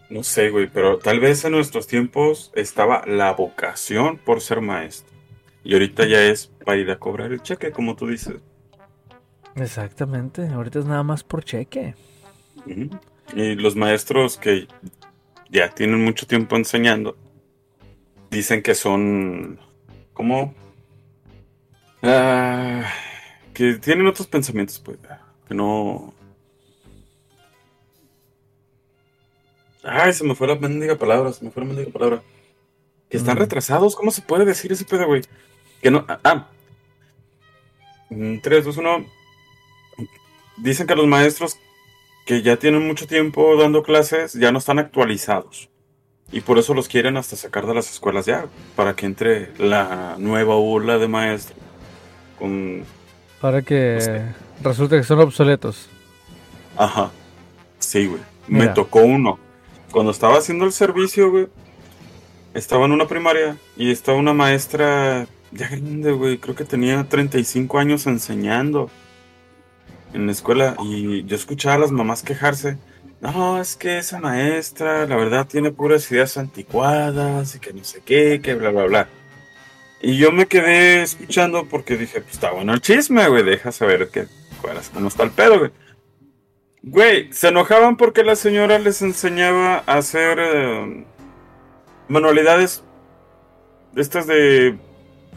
[0.09, 5.16] No sé, güey, pero tal vez en nuestros tiempos estaba la vocación por ser maestro.
[5.67, 8.35] Y ahorita ya es para ir a cobrar el cheque, como tú dices.
[9.53, 11.93] Exactamente, ahorita es nada más por cheque.
[13.35, 14.65] Y los maestros que
[15.49, 17.17] ya tienen mucho tiempo enseñando,
[18.31, 19.59] dicen que son
[20.13, 20.55] como...
[22.01, 22.89] Ah,
[23.53, 24.97] que tienen otros pensamientos, pues,
[25.49, 26.13] que no...
[29.83, 32.23] Ay, se me fue la mendiga palabra, se me fue la mendiga palabra.
[33.09, 33.39] Que están mm.
[33.39, 35.23] retrasados, ¿cómo se puede decir ese pedo, güey?
[35.81, 36.05] Que no.
[36.07, 36.47] Ah.
[38.09, 39.05] 3, 2, 1.
[40.57, 41.57] Dicen que los maestros
[42.25, 45.69] que ya tienen mucho tiempo dando clases ya no están actualizados.
[46.31, 50.15] Y por eso los quieren hasta sacar de las escuelas ya, para que entre la
[50.17, 51.57] nueva ola de maestros.
[52.37, 52.83] Con...
[53.39, 54.25] Para que
[54.61, 55.89] resulte que son obsoletos.
[56.75, 57.11] Ajá.
[57.79, 58.21] Sí, güey.
[58.47, 59.39] Me tocó uno.
[59.91, 61.47] Cuando estaba haciendo el servicio, güey,
[62.53, 66.37] estaba en una primaria y estaba una maestra ya grande, güey.
[66.37, 68.89] Creo que tenía 35 años enseñando
[70.13, 72.77] en la escuela y yo escuchaba a las mamás quejarse.
[73.19, 78.01] No, es que esa maestra, la verdad, tiene puras ideas anticuadas y que no sé
[78.05, 79.09] qué, que bla, bla, bla.
[80.01, 84.09] Y yo me quedé escuchando porque dije, pues está bueno el chisme, güey, deja saber
[84.09, 84.27] qué,
[84.93, 85.71] cómo está el pedo, güey.
[86.83, 91.05] Güey, se enojaban porque la señora les enseñaba a hacer eh,
[92.07, 92.83] manualidades
[93.95, 94.77] estas de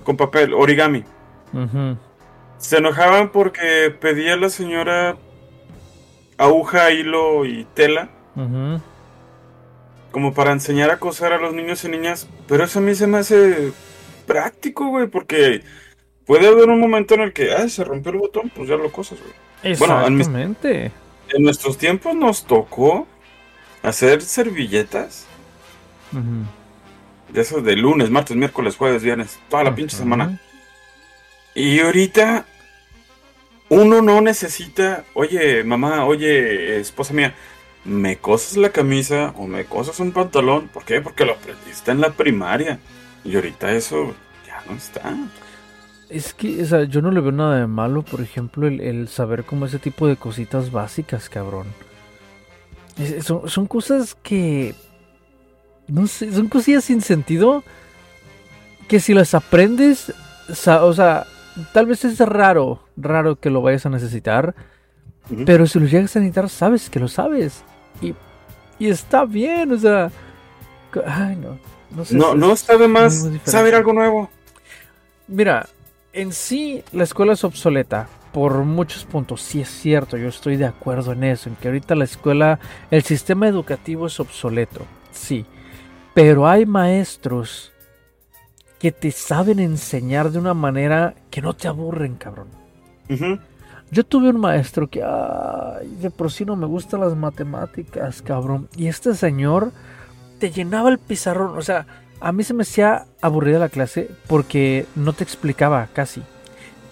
[0.05, 1.05] con papel, origami.
[2.59, 5.17] Se enojaban porque pedía la señora
[6.37, 8.09] aguja, hilo y tela.
[10.11, 12.29] Como para enseñar a coser a los niños y niñas.
[12.49, 13.73] Pero eso a mí se me hace
[14.27, 15.63] práctico, güey, porque
[16.25, 18.91] puede haber un momento en el que, ay, se rompió el botón, pues ya lo
[18.91, 19.73] cosas, güey.
[19.73, 20.69] Exactamente.
[20.69, 20.93] Bueno,
[21.35, 23.07] en, nuestros tiempos nos tocó
[23.83, 25.27] hacer servilletas.
[27.33, 30.41] De esos de lunes, martes, miércoles, jueves, viernes, toda la pinche semana.
[31.55, 32.47] Y ahorita
[33.69, 37.35] uno no necesita, oye, mamá, oye, esposa mía,
[37.85, 40.69] me cosas la camisa o me cosas un pantalón.
[40.69, 41.01] ¿Por qué?
[41.01, 42.79] Porque lo aprendiste en la primaria.
[43.25, 44.15] Y ahorita eso
[44.47, 45.15] ya no está.
[46.09, 49.45] Es que, o sea, yo no le veo nada de malo, por ejemplo, el, saber
[49.45, 51.69] como ese tipo de cositas básicas, cabrón.
[53.23, 54.75] son, son cosas que.
[55.91, 57.65] No sé, son cosillas sin sentido.
[58.89, 60.13] Que si las aprendes,
[60.49, 61.27] o sea,
[61.73, 64.55] tal vez es raro, raro que lo vayas a necesitar.
[65.47, 67.63] Pero si lo llegas a necesitar, sabes que lo sabes.
[68.01, 68.15] Y,
[68.79, 70.11] y está bien, o sea.
[71.07, 71.59] Ay, no.
[71.95, 74.31] No, sé no, no está de más saber algo nuevo.
[75.29, 75.69] Mira,
[76.13, 79.43] en sí la escuela es obsoleta por muchos puntos.
[79.43, 82.59] Sí es cierto, yo estoy de acuerdo en eso, en que ahorita la escuela,
[82.91, 84.87] el sistema educativo es obsoleto.
[85.13, 85.45] Sí.
[86.15, 87.73] Pero hay maestros
[88.79, 92.49] que te saben enseñar de una manera que no te aburren, cabrón.
[93.91, 98.69] Yo tuve un maestro que, ay, de por sí no me gustan las matemáticas, cabrón.
[98.77, 99.73] Y este señor
[100.39, 101.59] te llenaba el pizarrón.
[101.59, 101.87] O sea,
[102.21, 106.23] a mí se me hacía aburrida la clase porque no te explicaba casi.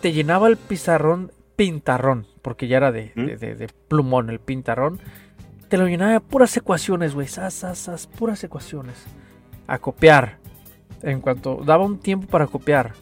[0.01, 5.01] Te llenaba el pizarrón pintarrón, porque ya era de, de, plumón el pintarrón.
[5.69, 7.29] Te lo llenaba de puras ecuaciones, güey.
[7.29, 9.05] Sas, puras ecuaciones.
[9.67, 10.39] A copiar
[11.03, 12.95] en cuanto daba un tiempo para copiar,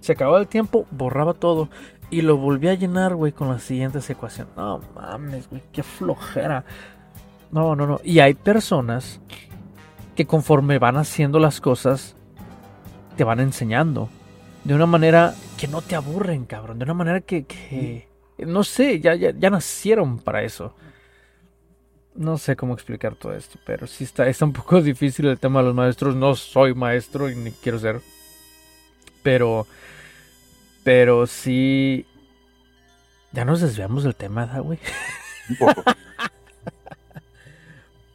[0.00, 1.68] se acababa el tiempo, borraba todo
[2.10, 4.48] y lo volvía a llenar, güey, con la siguiente ecuación.
[4.56, 6.64] No mames, güey, qué flojera.
[7.52, 8.00] No, no, no.
[8.02, 9.20] Y hay personas
[10.16, 12.16] que conforme van haciendo las cosas,
[13.16, 14.08] te van enseñando.
[14.64, 16.78] De una manera que no te aburren, cabrón.
[16.78, 20.74] De una manera que, no sé, ya, ya, ya nacieron para eso.
[22.20, 25.60] No sé cómo explicar todo esto, pero sí está, está un poco difícil el tema
[25.60, 26.14] de los maestros.
[26.14, 28.02] No soy maestro y ni quiero ser.
[29.22, 29.66] Pero,
[30.84, 32.04] pero sí.
[33.32, 34.78] Ya nos desviamos del tema, güey.
[35.48, 35.82] Un poco.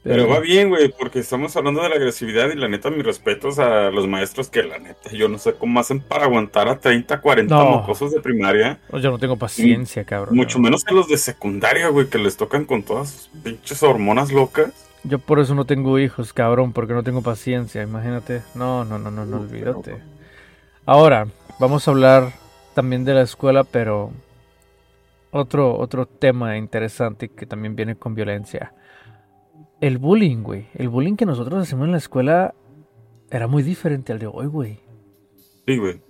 [0.06, 3.58] Pero va bien, güey, porque estamos hablando de la agresividad y la neta, mis respetos
[3.58, 7.20] a los maestros que la neta, yo no sé cómo hacen para aguantar a 30,
[7.20, 8.80] 40 mocosos de primaria.
[8.94, 10.36] Yo no tengo paciencia, cabrón.
[10.36, 14.32] Mucho menos que los de secundaria, güey, que les tocan con todas sus pinches hormonas
[14.32, 14.72] locas.
[15.04, 18.44] Yo por eso no tengo hijos, cabrón, porque no tengo paciencia, imagínate.
[18.54, 19.98] No, no, no, no, no, olvídate.
[20.86, 21.26] Ahora,
[21.60, 22.32] vamos a hablar
[22.76, 24.12] también de la escuela, pero
[25.32, 28.72] otro, otro tema interesante que también viene con violencia
[29.82, 30.68] el bullying, güey.
[30.76, 32.54] El bullying que nosotros hacemos en la escuela
[33.30, 34.80] era muy diferente al de hoy, güey.
[35.66, 36.02] Sí, güey.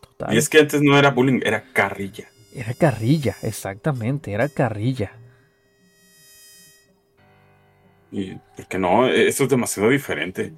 [0.00, 0.34] Total.
[0.34, 2.28] Y es que antes no era bullying, era carrilla.
[2.54, 5.12] Era carrilla, exactamente, era carrilla.
[8.10, 10.52] Y porque no, eso es demasiado diferente.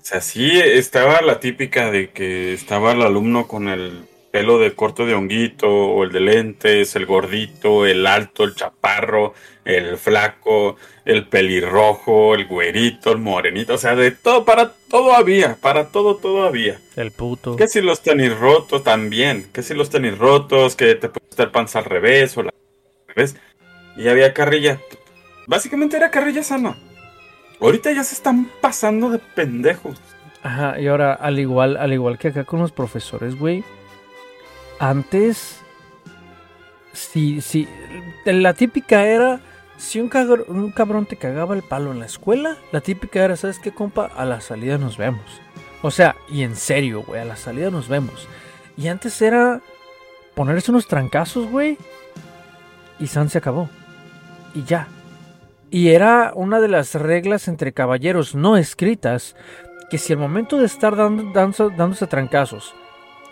[0.00, 4.74] O sea, sí estaba la típica de que estaba el alumno con el pelo de
[4.74, 10.76] corto de honguito, o el de lentes, el gordito, el alto, el chaparro, el flaco,
[11.04, 16.16] el pelirrojo, el güerito, el morenito, o sea, de todo, para todo había, para todo,
[16.16, 16.80] todo había.
[16.96, 17.56] El puto.
[17.56, 21.50] Que si los tenis rotos también, que si los tenis rotos, que te puede estar
[21.50, 23.36] panza al revés o la al revés.
[23.96, 24.80] Y había carrilla.
[25.48, 26.78] Básicamente era carrilla sana.
[27.60, 30.00] Ahorita ya se están pasando de pendejos.
[30.42, 33.62] Ajá, y ahora, al igual, al igual que acá con los profesores, güey
[34.80, 35.60] antes,
[36.92, 37.68] sí, sí,
[38.24, 39.40] la típica era,
[39.78, 43.72] Si un, cabrón te cagaba el palo en la escuela, la típica era, ¿sabes qué,
[43.72, 44.10] compa?
[44.16, 45.24] A la salida nos vemos.
[45.82, 48.28] O sea, y en serio, güey, a la salida nos vemos.
[48.76, 49.60] Y antes era
[50.34, 51.78] ponerse unos trancazos, güey.
[52.98, 53.70] Y San se acabó.
[54.54, 54.88] Y ya.
[55.70, 59.34] Y era una de las reglas entre caballeros no escritas
[59.88, 62.74] que si al momento de estar dando, dando- dándose trancazos,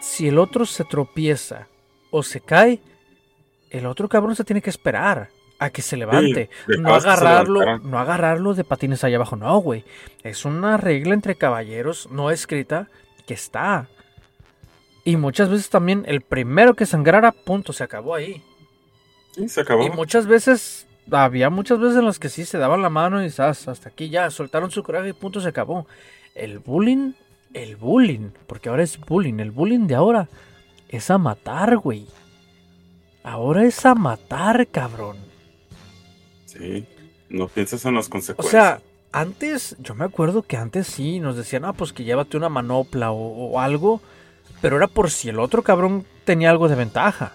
[0.00, 1.68] si el otro se tropieza
[2.10, 2.80] o se cae,
[3.70, 6.50] el otro cabrón se tiene que esperar a que se levante.
[6.66, 9.84] Sí, no agarrarlo, no agarrarlo de patines allá abajo, no, güey.
[10.22, 12.88] Es una regla entre caballeros no escrita
[13.26, 13.88] que está.
[15.04, 18.42] Y muchas veces también el primero que sangrara, punto, se acabó ahí.
[19.32, 19.84] Sí, se acabó.
[19.84, 23.30] Y muchas veces, había muchas veces en las que sí se daban la mano y
[23.30, 25.86] zas, hasta aquí ya, soltaron su coraje y punto, se acabó.
[26.34, 27.12] El bullying,
[27.54, 30.28] el bullying, porque ahora es bullying, el bullying de ahora
[30.88, 32.06] es a matar, güey.
[33.22, 35.16] Ahora es a matar, cabrón.
[36.46, 36.86] Sí.
[37.28, 38.50] No piensas en las O consecuencias.
[38.50, 38.80] sea,
[39.12, 43.10] antes, yo me acuerdo que antes sí nos decían, ah, pues que llévate una manopla
[43.10, 44.00] o, o algo,
[44.62, 47.34] pero era por si el otro cabrón tenía algo de ventaja.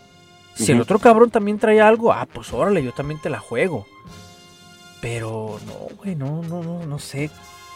[0.56, 3.88] Si el otro cabrón también traía algo, ah, pues órale, yo también te la juego.
[5.02, 7.30] Pero no, güey, no, no, no, no sé.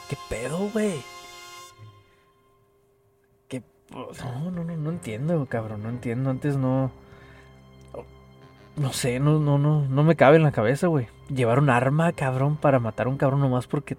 [0.09, 0.93] ¿Qué pedo, güey?
[3.89, 3.95] ¿Qué?
[4.23, 6.29] No, no, no, no entiendo, cabrón, no entiendo.
[6.29, 6.91] Antes no.
[8.75, 11.07] No sé, no, no, no, no me cabe en la cabeza, güey.
[11.29, 13.97] Llevar un arma, cabrón, para matar a un cabrón nomás porque.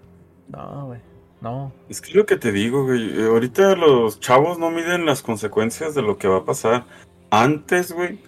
[0.48, 1.00] No, güey.
[1.40, 1.72] No.
[1.88, 3.20] Es que lo que te digo, güey.
[3.20, 6.84] eh, Ahorita los chavos no miden las consecuencias de lo que va a pasar.
[7.30, 8.20] Antes, güey,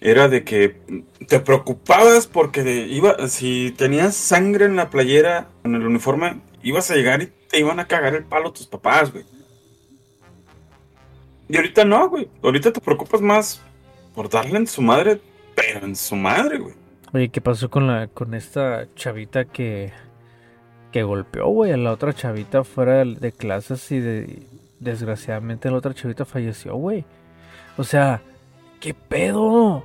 [0.00, 0.80] era de que
[1.28, 6.94] te preocupabas porque iba, si tenías sangre en la playera, en el uniforme, ibas a
[6.96, 9.24] llegar y te iban a cagar el palo tus papás, güey.
[11.50, 12.28] Y ahorita no, güey.
[12.42, 13.60] Ahorita te preocupas más
[14.14, 15.20] por darle en su madre,
[15.56, 16.74] pero en su madre, güey.
[17.12, 19.92] Oye, ¿qué pasó con la con esta chavita que
[20.92, 24.42] que golpeó, güey, a la otra chavita fuera de, clases y de
[24.80, 27.04] desgraciadamente la otra chavita falleció, güey?
[27.76, 28.22] O sea,
[28.80, 29.84] ¿qué pedo?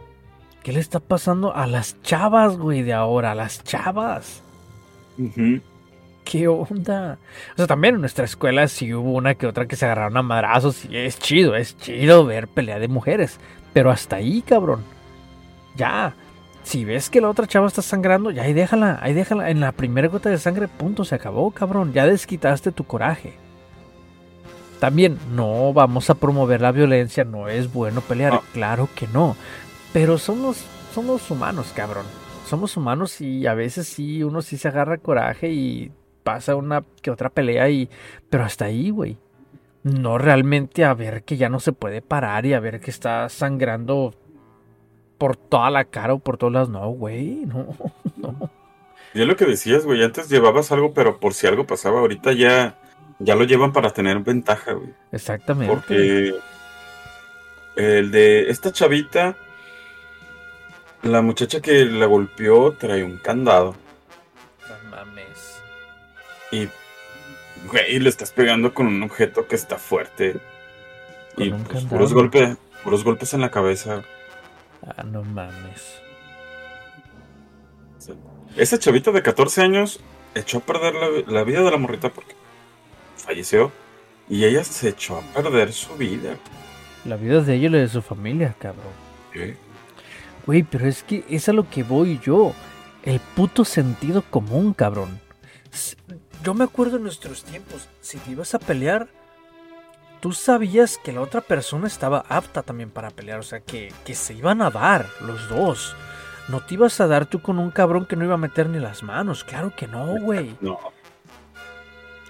[0.61, 3.31] ¿Qué le está pasando a las chavas, güey, de ahora?
[3.31, 4.43] A las chavas.
[5.17, 5.61] Ujú.
[6.25, 7.19] ¿Qué onda?
[7.53, 10.23] O sea, también en nuestra escuela sí hubo una que otra que se agarraron a
[10.23, 13.39] madrazos y es chido, es chido ver pelea de mujeres.
[13.73, 14.83] Pero hasta ahí, cabrón.
[15.77, 16.15] Ya.
[16.63, 19.51] Si ves que la otra chava está sangrando, ya ahí déjala, ahí déjala.
[19.51, 21.93] En la primera gota de sangre, punto, se acabó, cabrón.
[21.93, 23.33] Ya desquitaste tu coraje.
[24.79, 29.35] También, no vamos a promover la violencia, no es bueno pelear, claro que no.
[29.93, 32.05] Pero somos, somos humanos, cabrón.
[32.47, 35.91] Somos humanos y a veces sí, uno sí se agarra coraje y
[36.25, 37.87] pasa una que otra pelea y...
[38.29, 39.17] Pero hasta ahí, güey.
[39.83, 43.29] No realmente a ver que ya no se puede parar y a ver que está
[43.29, 44.15] sangrando
[45.19, 46.69] por toda la cara o por todas las...
[46.69, 47.67] No, güey, no,
[48.17, 48.49] no.
[49.13, 50.03] Lo que decías, güey.
[50.03, 52.79] Antes llevabas algo, pero por si algo pasaba, ahorita ya,
[53.19, 54.89] ya lo llevan para tener ventaja, güey.
[55.11, 55.73] Exactamente.
[55.73, 56.33] Porque
[57.75, 59.37] el de esta chavita,
[61.03, 63.75] la muchacha que la golpeó trae un candado.
[66.55, 66.69] Y,
[67.67, 70.37] güey, le estás pegando con un objeto que está fuerte.
[71.37, 74.03] Y pues, puros golpes, puros golpes en la cabeza.
[74.85, 76.01] Ah, no mames.
[78.55, 79.99] Esa chavita de 14 años
[80.33, 82.35] echó a perder la, la vida de la morrita porque
[83.17, 83.71] falleció.
[84.29, 86.37] Y ella se echó a perder su vida.
[87.03, 88.93] La vida de ella y la de su familia, cabrón.
[89.33, 89.55] güey.
[90.45, 92.53] Güey, pero es que es a lo que voy yo.
[93.03, 95.19] El puto sentido común, cabrón.
[96.43, 99.07] Yo me acuerdo en nuestros tiempos, si te ibas a pelear,
[100.19, 103.39] tú sabías que la otra persona estaba apta también para pelear.
[103.39, 105.95] O sea, que, que se iban a dar los dos.
[106.47, 108.79] No te ibas a dar tú con un cabrón que no iba a meter ni
[108.79, 109.43] las manos.
[109.43, 110.55] Claro que no, güey.
[110.61, 110.79] No,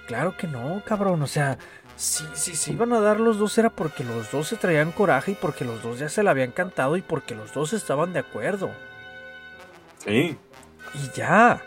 [0.08, 1.22] Claro que no, cabrón.
[1.22, 1.58] O sea,
[1.96, 5.32] si, si se iban a dar los dos era porque los dos se traían coraje
[5.32, 8.20] y porque los dos ya se la habían cantado y porque los dos estaban de
[8.20, 8.70] acuerdo.
[10.00, 10.38] sí.
[10.94, 11.62] Y ya.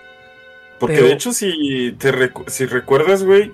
[0.79, 3.53] Porque Pero- de hecho, si te recu- si recuerdas, güey,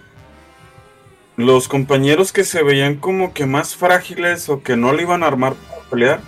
[1.36, 5.26] los compañeros que se veían como que más frágiles o que no le iban a
[5.26, 6.20] armar para pelear,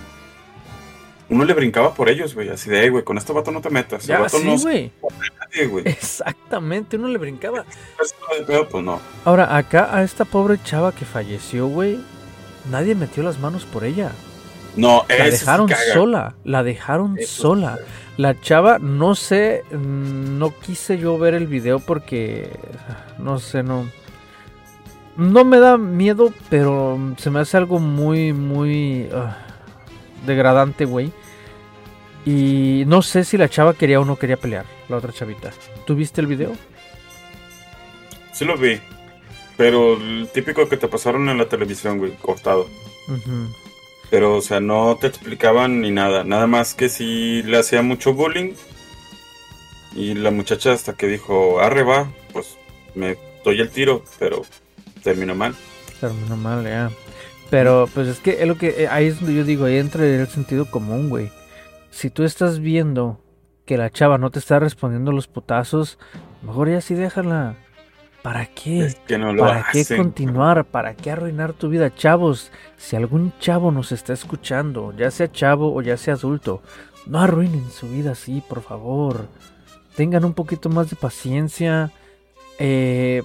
[1.28, 3.70] uno le brincaba por ellos, güey, así de, "Ey, güey, con este vato no te
[3.70, 4.02] metas.
[4.02, 4.92] el Ya, vato sí, no güey.
[5.40, 5.84] nadie, güey.
[5.86, 7.64] Exactamente, uno le brincaba.
[8.70, 9.00] Pues no.
[9.24, 11.98] Ahora, acá a esta pobre chava que falleció, güey,
[12.70, 14.12] nadie metió las manos por ella.
[14.76, 15.92] No, La dejaron caga.
[15.92, 17.78] sola, la dejaron Eso sola.
[18.16, 22.50] La chava, no sé, mm, no quise yo ver el video porque,
[23.18, 23.88] no sé, no...
[25.16, 29.38] No me da miedo, pero se me hace algo muy, muy ah,
[30.26, 31.10] degradante, güey.
[32.26, 35.52] Y no sé si la chava quería o no quería pelear, la otra chavita.
[35.86, 36.52] ¿Tú viste el video?
[38.32, 38.78] Sí lo vi.
[39.56, 42.66] Pero el típico que te pasaron en la televisión, güey, cortado.
[44.10, 46.24] Pero, o sea, no te explicaban ni nada.
[46.24, 48.52] Nada más que si le hacía mucho bullying.
[49.94, 52.56] Y la muchacha hasta que dijo, arre va, pues
[52.94, 54.42] me doy el tiro, pero
[55.02, 55.54] terminó mal.
[56.00, 56.90] Terminó mal, ya.
[57.50, 58.84] Pero, pues es que es lo que.
[58.84, 61.30] Eh, ahí es donde yo digo, ahí entra el sentido común, güey.
[61.90, 63.20] Si tú estás viendo
[63.64, 65.98] que la chava no te está respondiendo los putazos,
[66.42, 67.56] mejor ya sí déjala.
[68.26, 68.92] ¿Para qué?
[69.38, 70.64] ¿Para qué continuar?
[70.64, 71.94] ¿Para qué arruinar tu vida?
[71.94, 76.60] Chavos, si algún chavo nos está escuchando, ya sea chavo o ya sea adulto,
[77.06, 79.28] no arruinen su vida así, por favor.
[79.94, 81.92] Tengan un poquito más de paciencia.
[82.58, 83.22] Eh,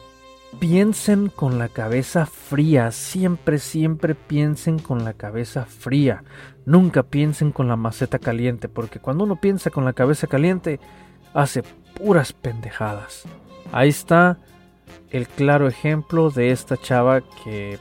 [0.60, 2.92] piensen con la cabeza fría.
[2.92, 6.24] Siempre, siempre piensen con la cabeza fría.
[6.68, 10.80] Nunca piensen con la maceta caliente, porque cuando uno piensa con la cabeza caliente,
[11.34, 11.64] hace
[11.96, 13.24] puras pendejadas.
[13.72, 14.38] Ahí está
[15.12, 17.78] el claro ejemplo de esta chava que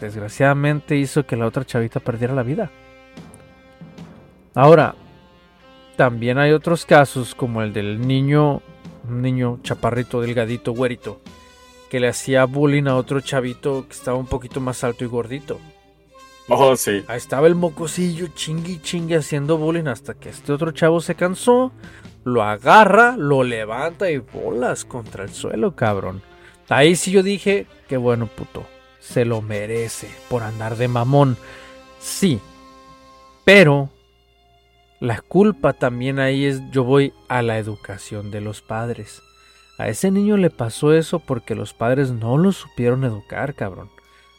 [0.00, 2.70] desgraciadamente hizo que la otra chavita perdiera la vida.
[4.54, 4.94] Ahora,
[5.96, 8.62] también hay otros casos como el del niño,
[9.08, 11.20] un niño chaparrito, delgadito, güerito,
[11.88, 15.60] que le hacía bullying a otro chavito que estaba un poquito más alto y gordito.
[16.48, 17.04] Oh, sí.
[17.06, 21.70] Ahí estaba el mocosillo chingui chingue haciendo bullying hasta que este otro chavo se cansó,
[22.24, 26.22] lo agarra, lo levanta y bolas contra el suelo, cabrón.
[26.70, 28.64] Ahí sí yo dije, qué bueno puto,
[29.00, 31.36] se lo merece por andar de mamón.
[32.00, 32.40] Sí,
[33.44, 33.90] pero
[35.00, 39.20] la culpa también ahí es, yo voy a la educación de los padres.
[39.78, 43.90] A ese niño le pasó eso porque los padres no lo supieron educar, cabrón.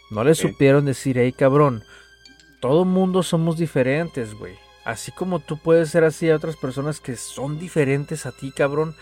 [0.10, 1.84] No le supieron decir, hey, cabrón,
[2.62, 4.54] todo mundo somos diferentes, güey.
[4.86, 8.96] Así como tú puedes ser así a otras personas que son diferentes a ti, cabrón.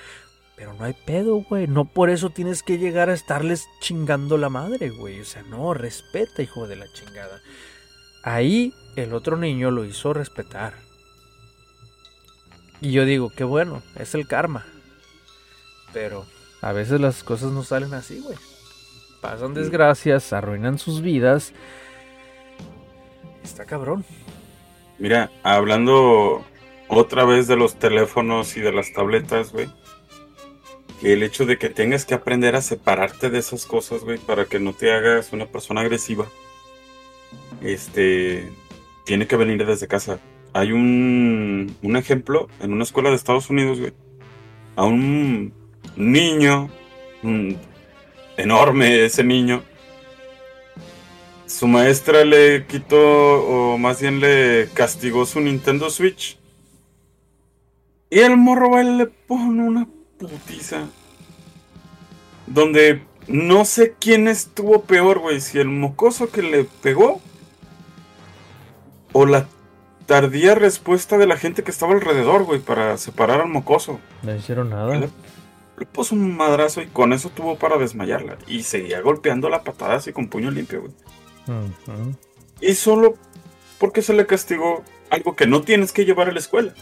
[0.60, 1.68] Pero no hay pedo, güey.
[1.68, 5.22] No por eso tienes que llegar a estarles chingando la madre, güey.
[5.22, 7.42] O sea, no, respeta, hijo de la chingada.
[8.24, 10.74] Ahí el otro niño lo hizo respetar.
[12.82, 14.66] Y yo digo, qué bueno, es el karma.
[15.94, 16.26] Pero
[16.60, 18.38] a veces las cosas no salen así, güey.
[19.22, 21.54] Pasan desgracias, arruinan sus vidas.
[23.46, 24.04] Está cabrón.
[24.98, 26.44] Mira, hablando
[26.90, 29.79] otra vez de los teléfonos y de las tabletas, güey
[31.02, 34.60] el hecho de que tengas que aprender a separarte de esas cosas, güey, para que
[34.60, 36.28] no te hagas una persona agresiva,
[37.62, 38.50] este,
[39.06, 40.20] tiene que venir desde casa.
[40.54, 43.94] Hay un, un ejemplo en una escuela de Estados Unidos, güey,
[44.76, 45.54] a un
[45.96, 46.70] niño,
[48.38, 49.64] enorme ese niño,
[51.46, 56.38] su maestra le quitó, o más bien le castigó su Nintendo Switch.
[58.10, 59.88] Y el morro le pone una
[60.20, 60.88] putiza.
[62.48, 65.42] Donde no sé quién estuvo peor, güey.
[65.42, 67.22] Si el mocoso que le pegó.
[69.12, 69.48] O la
[70.06, 74.00] tardía respuesta de la gente que estaba alrededor, güey, para separar al mocoso.
[74.22, 74.96] No hicieron nada.
[74.96, 75.10] Le,
[75.86, 78.38] puso un madrazo y con eso tuvo para desmayarla.
[78.48, 80.94] Y seguía golpeando la patada así con puño limpio, güey.
[82.62, 83.16] Y solo
[83.80, 86.74] porque se le castigó algo que no tienes que llevar a la escuela.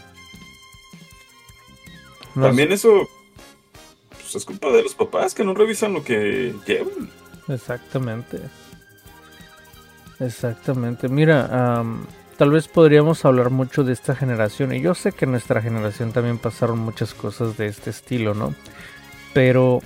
[2.34, 3.08] También eso
[4.28, 7.08] pues, es culpa de los papás que no revisan lo que llevan.
[7.48, 8.38] Exactamente.
[10.20, 11.08] Exactamente.
[11.08, 11.82] Mira,
[12.36, 14.74] tal vez podríamos hablar mucho de esta generación.
[14.74, 18.54] Y yo sé que en nuestra generación también pasaron muchas cosas de este estilo, ¿no?
[19.32, 19.80] Pero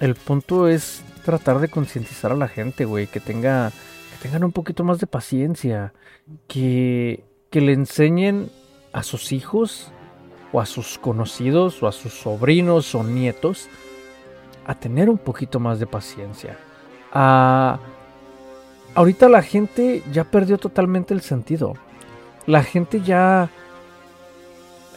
[0.00, 4.52] el punto es tratar de concientizar a la gente, güey, que tenga que tengan un
[4.52, 5.92] poquito más de paciencia,
[6.48, 8.50] que que le enseñen
[8.92, 9.92] a sus hijos
[10.52, 13.68] o a sus conocidos o a sus sobrinos o nietos
[14.66, 16.58] a tener un poquito más de paciencia.
[18.94, 21.74] Ahorita la gente ya perdió totalmente el sentido.
[22.46, 23.50] La gente ya...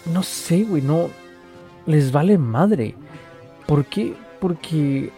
[0.05, 1.09] No sé, güey, no...
[1.86, 2.95] Les vale madre.
[3.65, 4.13] ¿Por qué?
[4.39, 5.11] Porque...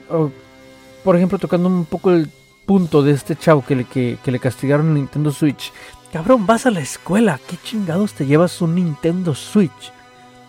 [1.03, 2.29] Por ejemplo, tocando un poco el
[2.65, 5.71] punto de este chavo que le, que le castigaron en Nintendo Switch.
[6.13, 7.39] Cabrón, vas a la escuela.
[7.47, 9.91] ¿Qué chingados te llevas un Nintendo Switch?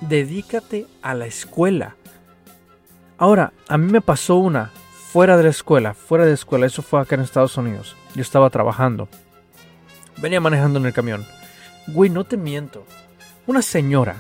[0.01, 1.97] Dedícate a la escuela.
[3.21, 4.71] Ahora, a mí me pasó una
[5.13, 7.95] fuera de la escuela, fuera de la escuela, eso fue acá en Estados Unidos.
[8.15, 9.11] Yo estaba trabajando.
[10.23, 11.27] Venía manejando en el camión.
[11.89, 12.87] Güey, no te miento.
[13.47, 14.17] Una señora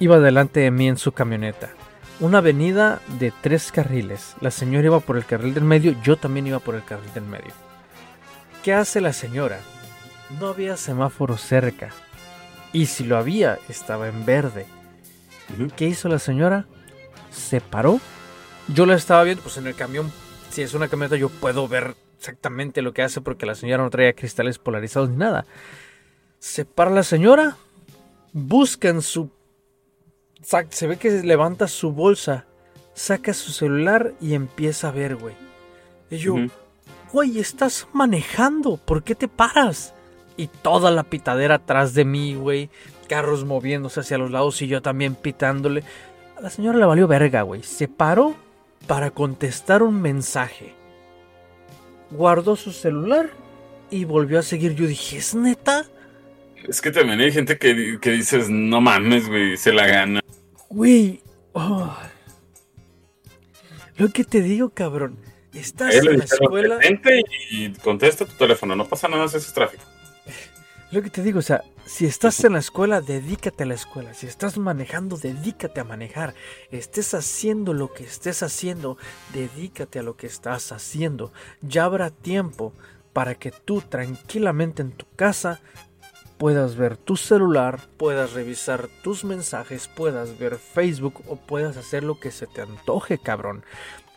[0.00, 1.70] iba delante de mí en su camioneta.
[2.18, 4.34] Una avenida de tres carriles.
[4.40, 7.24] La señora iba por el carril del medio, yo también iba por el carril del
[7.24, 7.52] medio.
[8.64, 9.60] ¿Qué hace la señora?
[10.40, 11.90] No había semáforo cerca.
[12.72, 14.66] Y si lo había, estaba en verde.
[15.76, 16.66] ¿Qué hizo la señora?
[17.30, 18.00] Se paró.
[18.68, 20.12] Yo la estaba viendo, pues en el camión,
[20.50, 23.90] si es una camioneta, yo puedo ver exactamente lo que hace porque la señora no
[23.90, 25.46] traía cristales polarizados ni nada.
[26.38, 27.56] Se para la señora,
[28.32, 29.30] busca en su...
[30.70, 32.46] Se ve que levanta su bolsa,
[32.94, 35.34] saca su celular y empieza a ver, güey.
[36.10, 36.36] Y yo,
[37.12, 39.94] güey, estás manejando, ¿por qué te paras?
[40.36, 42.70] Y toda la pitadera atrás de mí, güey.
[43.08, 45.82] Carros moviéndose hacia los lados y yo también pitándole.
[46.38, 47.64] A la señora le valió verga, güey.
[47.64, 48.36] Se paró
[48.86, 50.72] para contestar un mensaje.
[52.12, 53.30] Guardó su celular
[53.90, 54.76] y volvió a seguir.
[54.76, 55.84] Yo dije, ¿es neta?
[56.68, 57.74] Es que también hay gente que,
[58.12, 60.20] dices, no mames, güey, se la gana.
[60.68, 61.20] Güey,
[61.54, 61.92] oh.
[63.96, 65.18] lo que te digo, cabrón.
[65.52, 66.78] Estás en la escuela.
[67.50, 69.82] Y contesta tu teléfono, no pasa nada, ese es tráfico.
[70.92, 74.12] Lo que te digo, o sea, si estás en la escuela, dedícate a la escuela.
[74.12, 76.34] Si estás manejando, dedícate a manejar.
[76.70, 78.98] Estés haciendo lo que estés haciendo,
[79.32, 81.32] dedícate a lo que estás haciendo.
[81.62, 82.74] Ya habrá tiempo
[83.14, 85.60] para que tú tranquilamente en tu casa
[86.36, 92.20] puedas ver tu celular, puedas revisar tus mensajes, puedas ver Facebook o puedas hacer lo
[92.20, 93.64] que se te antoje, cabrón.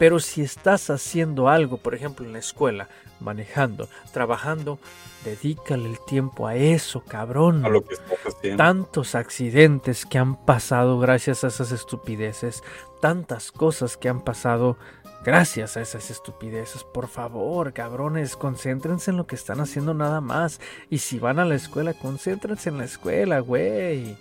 [0.01, 2.87] Pero si estás haciendo algo, por ejemplo en la escuela,
[3.19, 4.79] manejando, trabajando,
[5.23, 7.63] dedícale el tiempo a eso, cabrón.
[7.63, 8.57] A lo que estás haciendo.
[8.57, 12.63] Tantos accidentes que han pasado gracias a esas estupideces,
[12.99, 14.75] tantas cosas que han pasado
[15.23, 16.83] gracias a esas estupideces.
[16.83, 20.59] Por favor, cabrones, concéntrense en lo que están haciendo nada más.
[20.89, 24.17] Y si van a la escuela, concéntrense en la escuela, güey.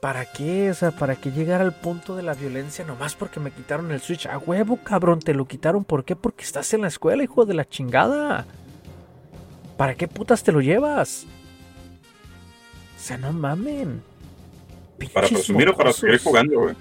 [0.00, 0.70] ¿Para qué?
[0.70, 4.00] O sea, ¿para qué llegar al punto de la violencia nomás porque me quitaron el
[4.00, 4.26] Switch?
[4.26, 5.84] A huevo, cabrón, te lo quitaron.
[5.84, 6.16] ¿Por qué?
[6.16, 8.46] Porque estás en la escuela, hijo de la chingada.
[9.76, 11.26] ¿Para qué putas te lo llevas?
[12.96, 14.02] O sea, no mamen.
[15.12, 16.74] para presumir o para seguir jugando, güey.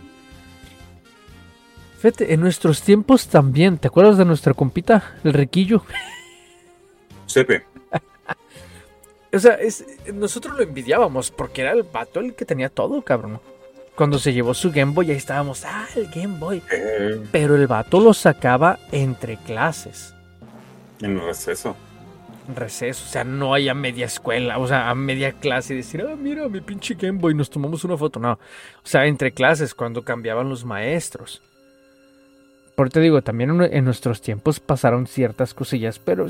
[2.00, 3.78] Fíjate, en nuestros tiempos también.
[3.78, 5.84] ¿Te acuerdas de nuestra compita, el riquillo?
[7.26, 7.66] Sepe.
[9.32, 13.40] O sea, es, nosotros lo envidiábamos porque era el vato el que tenía todo, cabrón.
[13.96, 16.64] Cuando se llevó su Game Boy, ahí estábamos, ah, el Game Boy.
[16.72, 17.22] Eh.
[17.32, 20.16] Pero el vato lo sacaba entre clases.
[21.02, 21.76] En receso.
[22.48, 25.78] En receso, o sea, no hay a media escuela, o sea, a media clase y
[25.78, 28.20] decir, ah, mira, mi pinche Game Boy, nos tomamos una foto.
[28.20, 28.40] No, o
[28.84, 31.44] sea, entre clases, cuando cambiaban los maestros.
[32.76, 36.28] Por te digo, también en nuestros tiempos pasaron ciertas cosillas, pero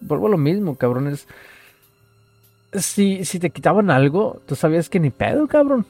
[0.00, 1.26] vuelvo a lo mismo, cabrones
[2.72, 5.86] si, si te quitaban algo, tú sabías que ni pedo, cabrón.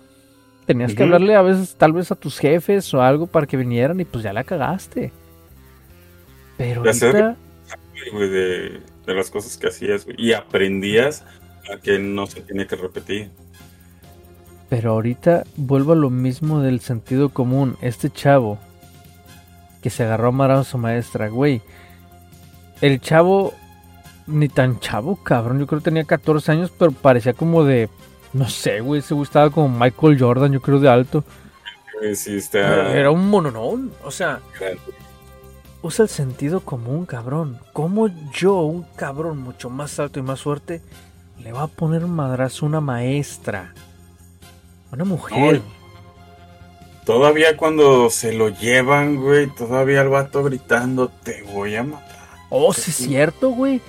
[0.67, 3.99] Tenías que hablarle a veces, tal vez a tus jefes o algo para que vinieran
[4.01, 5.13] y pues ya la cagaste.
[6.59, 7.37] Pero ahorita...
[8.05, 11.25] de, de, las cosas que hacías, Y aprendías
[11.73, 13.31] a que no se tiene que repetir.
[14.69, 17.77] Pero ahorita vuelvo a lo mismo del sentido común.
[17.81, 18.59] Este chavo
[19.83, 21.63] que se agarró a Mara a su maestra, güey.
[22.83, 23.55] El chavo
[24.29, 25.59] ni tan chavo, cabrón.
[25.59, 27.89] Yo creo que tenía 14 años, pero parecía como de.
[28.33, 29.03] No sé, güey.
[29.03, 31.25] Se gustaba como Michael Jordan, yo creo, de alto.
[32.15, 32.93] Sí, está...
[32.95, 33.93] Era un mononón.
[34.05, 34.41] O sea.
[35.83, 37.59] Usa el sentido común, cabrón.
[37.73, 40.83] ¿Cómo yo, un cabrón mucho más alto y más fuerte,
[41.43, 43.73] le va a poner un madrazo a una maestra?
[44.93, 45.63] Una mujer.
[47.05, 52.29] todavía cuando se lo llevan, güey, todavía el vato gritando, te voy a matar.
[52.51, 53.81] Oh, sí es cierto, güey.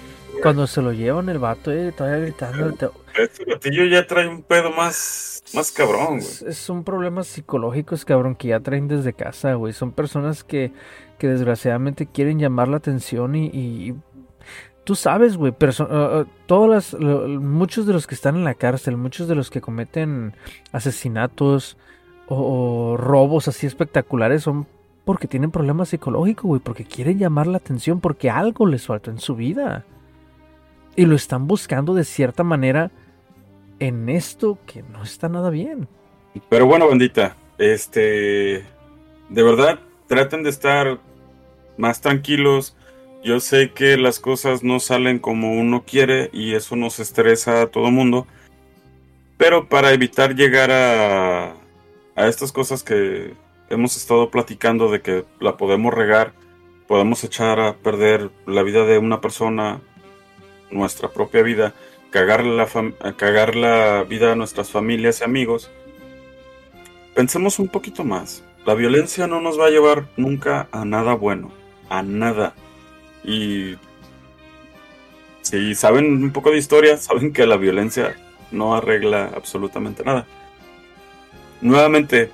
[0.42, 2.94] Cuando se lo llevan el vato, eh, todavía gritando.
[3.16, 6.54] Este gatillo ya trae un pedo más, más cabrón, güey.
[6.54, 9.74] Son problemas psicológicos, cabrón, que ya traen desde casa, güey.
[9.74, 10.72] Son personas que,
[11.18, 13.96] que desgraciadamente quieren llamar la atención y,
[14.84, 19.28] tú sabes, güey, uh, todas las, muchos de los que están en la cárcel, muchos
[19.28, 20.34] de los que cometen
[20.72, 21.78] asesinatos
[22.28, 24.68] o, o robos así espectaculares son
[25.10, 29.18] porque tienen problemas psicológicos, güey, porque quieren llamar la atención, porque algo les falta en
[29.18, 29.84] su vida.
[31.00, 32.92] Y lo están buscando de cierta manera
[33.80, 35.88] en esto que no está nada bien.
[36.50, 38.66] Pero bueno, bandita, este,
[39.30, 41.00] de verdad, traten de estar
[41.78, 42.76] más tranquilos.
[43.24, 47.68] Yo sé que las cosas no salen como uno quiere y eso nos estresa a
[47.68, 48.28] todo mundo.
[49.38, 51.54] Pero para evitar llegar a,
[52.18, 53.36] a estas cosas que
[53.70, 56.34] hemos estado platicando de que la podemos regar,
[56.90, 59.80] podemos echar a perder la vida de una persona,
[60.72, 61.74] nuestra propia vida,
[62.10, 62.68] cagar la,
[63.18, 65.70] cagar la vida a nuestras familias y amigos,
[67.16, 68.44] pensemos un poquito más.
[68.66, 71.52] La violencia no nos va a llevar nunca a nada bueno,
[71.90, 72.54] a nada.
[73.24, 73.76] Y
[75.42, 78.16] si saben un poco de historia, saben que la violencia
[78.52, 80.26] no arregla absolutamente nada.
[81.62, 82.32] Nuevamente,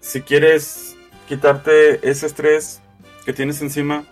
[0.00, 0.96] si quieres
[1.28, 2.80] quitarte ese estrés
[3.24, 4.04] que tienes encima,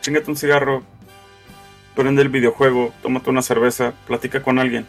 [0.00, 0.82] chingate un cigarro,
[1.94, 4.86] prende el videojuego, tómate una cerveza, platica con alguien.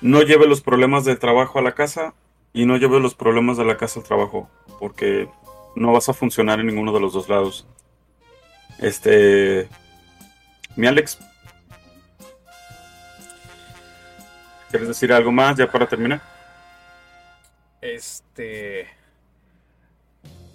[0.00, 2.14] No lleve los problemas del trabajo a la casa
[2.52, 4.48] y no lleve los problemas de la casa al trabajo,
[4.78, 5.28] porque
[5.76, 7.66] no vas a funcionar en ninguno de los dos lados.
[8.78, 9.68] Este.
[10.76, 11.18] Mi Alex.
[14.70, 16.22] ¿Quieres decir algo más ya para terminar?
[17.80, 18.88] Este.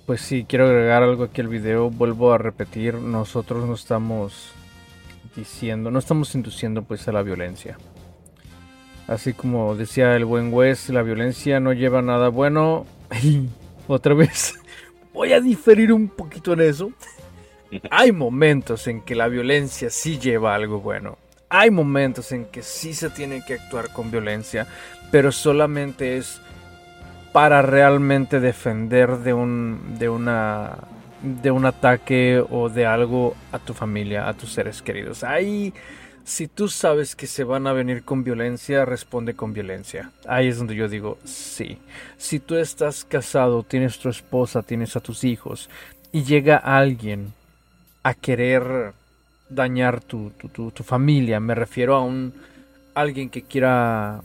[0.06, 1.90] Pues sí, quiero agregar algo aquí al video.
[1.90, 4.54] Vuelvo a repetir, nosotros no estamos
[5.36, 7.78] diciendo, no estamos induciendo pues a la violencia.
[9.08, 12.86] Así como decía el buen Wes, la violencia no lleva nada bueno.
[13.88, 14.56] Otra vez,
[15.14, 16.92] voy a diferir un poquito en eso.
[17.92, 21.18] Hay momentos en que la violencia sí lleva algo bueno.
[21.50, 24.68] Hay momentos en que sí se tiene que actuar con violencia,
[25.12, 26.42] pero solamente es
[27.32, 30.78] para realmente defender de un de una
[31.22, 35.24] de un ataque o de algo a tu familia, a tus seres queridos.
[35.24, 35.74] Ahí
[36.26, 40.10] si tú sabes que se van a venir con violencia, responde con violencia.
[40.28, 41.78] Ahí es donde yo digo, sí.
[42.18, 45.70] Si tú estás casado, tienes tu esposa, tienes a tus hijos,
[46.12, 47.32] y llega alguien
[48.02, 48.94] a querer
[49.50, 52.34] dañar tu, tu, tu, familia, me refiero a un
[52.96, 54.22] alguien que quiera,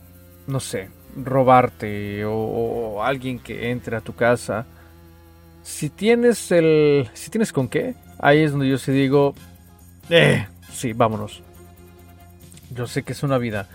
[0.46, 4.64] no sé, robarte o, o alguien que entre a tu casa.
[5.70, 7.08] Si tienes el...
[7.14, 9.34] Si tienes con qué, ahí es donde yo sí digo,
[10.08, 11.42] eh, sí, vámonos
[12.70, 13.68] yo sé que es una vida,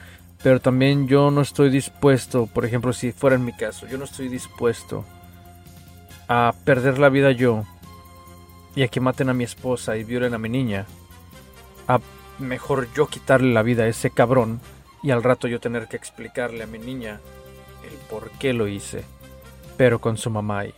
[0.43, 4.05] pero también yo no estoy dispuesto, por ejemplo, si fuera en mi caso, yo no
[4.05, 5.05] estoy dispuesto
[6.27, 7.63] a perder la vida yo
[8.75, 10.85] y a que maten a mi esposa y violen a mi niña.
[11.87, 11.99] A
[12.39, 14.59] mejor yo quitarle la vida a ese cabrón
[15.03, 17.19] y al rato yo tener que explicarle a mi niña
[17.89, 19.03] el por qué lo hice,
[19.77, 20.73] pero con su mamá ahí.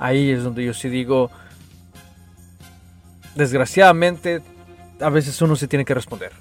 [0.00, 1.30] Ahí es donde yo sí digo,
[3.34, 4.40] desgraciadamente,
[4.98, 6.32] a veces uno se tiene que responder.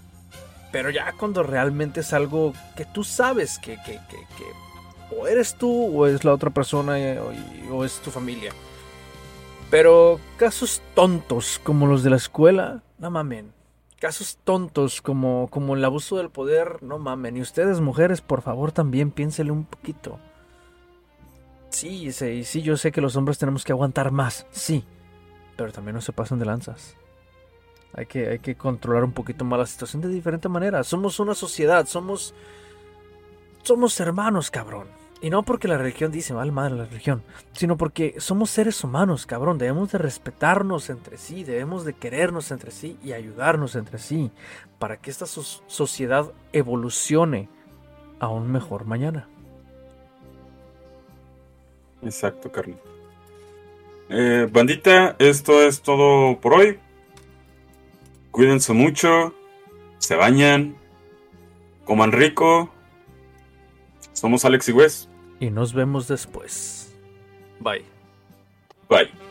[0.72, 4.46] Pero ya cuando realmente es algo que tú sabes que, que, que,
[5.14, 7.20] o eres tú o es la otra persona eh,
[7.70, 8.54] o, es tu familia.
[9.70, 13.52] Pero casos tontos como los de la escuela, no mamen.
[14.00, 17.36] Casos tontos como, como el abuso del poder, no mamen.
[17.36, 20.18] Y ustedes mujeres, por favor, también piénsele un poquito.
[21.70, 24.84] Sí, sí, sí, yo sé que los hombres tenemos que aguantar más, sí.
[25.56, 26.96] Pero también no se pasan de lanzas.
[27.94, 30.84] Hay que, hay que controlar un poquito más la situación de diferente manera.
[30.84, 32.34] Somos una sociedad, somos.
[33.64, 34.88] Somos hermanos, cabrón.
[35.22, 39.26] Y no porque la religión dice mal madre la religión, sino porque somos seres humanos,
[39.26, 39.58] cabrón.
[39.58, 44.32] Debemos de respetarnos entre sí, debemos de querernos entre sí y ayudarnos entre sí
[44.80, 47.50] para que esta sociedad evolucione
[48.22, 49.28] a un mejor mañana.
[52.04, 52.78] Exacto, Carlos.
[54.10, 56.80] Eh, bandita, esto es todo por hoy.
[58.32, 59.34] Cuídense mucho,
[60.00, 60.76] se bañan,
[61.86, 62.72] coman rico.
[64.14, 65.10] Somos Alex y Wes.
[65.40, 66.96] Y nos vemos después.
[67.60, 67.86] Bye.
[68.90, 69.29] Bye.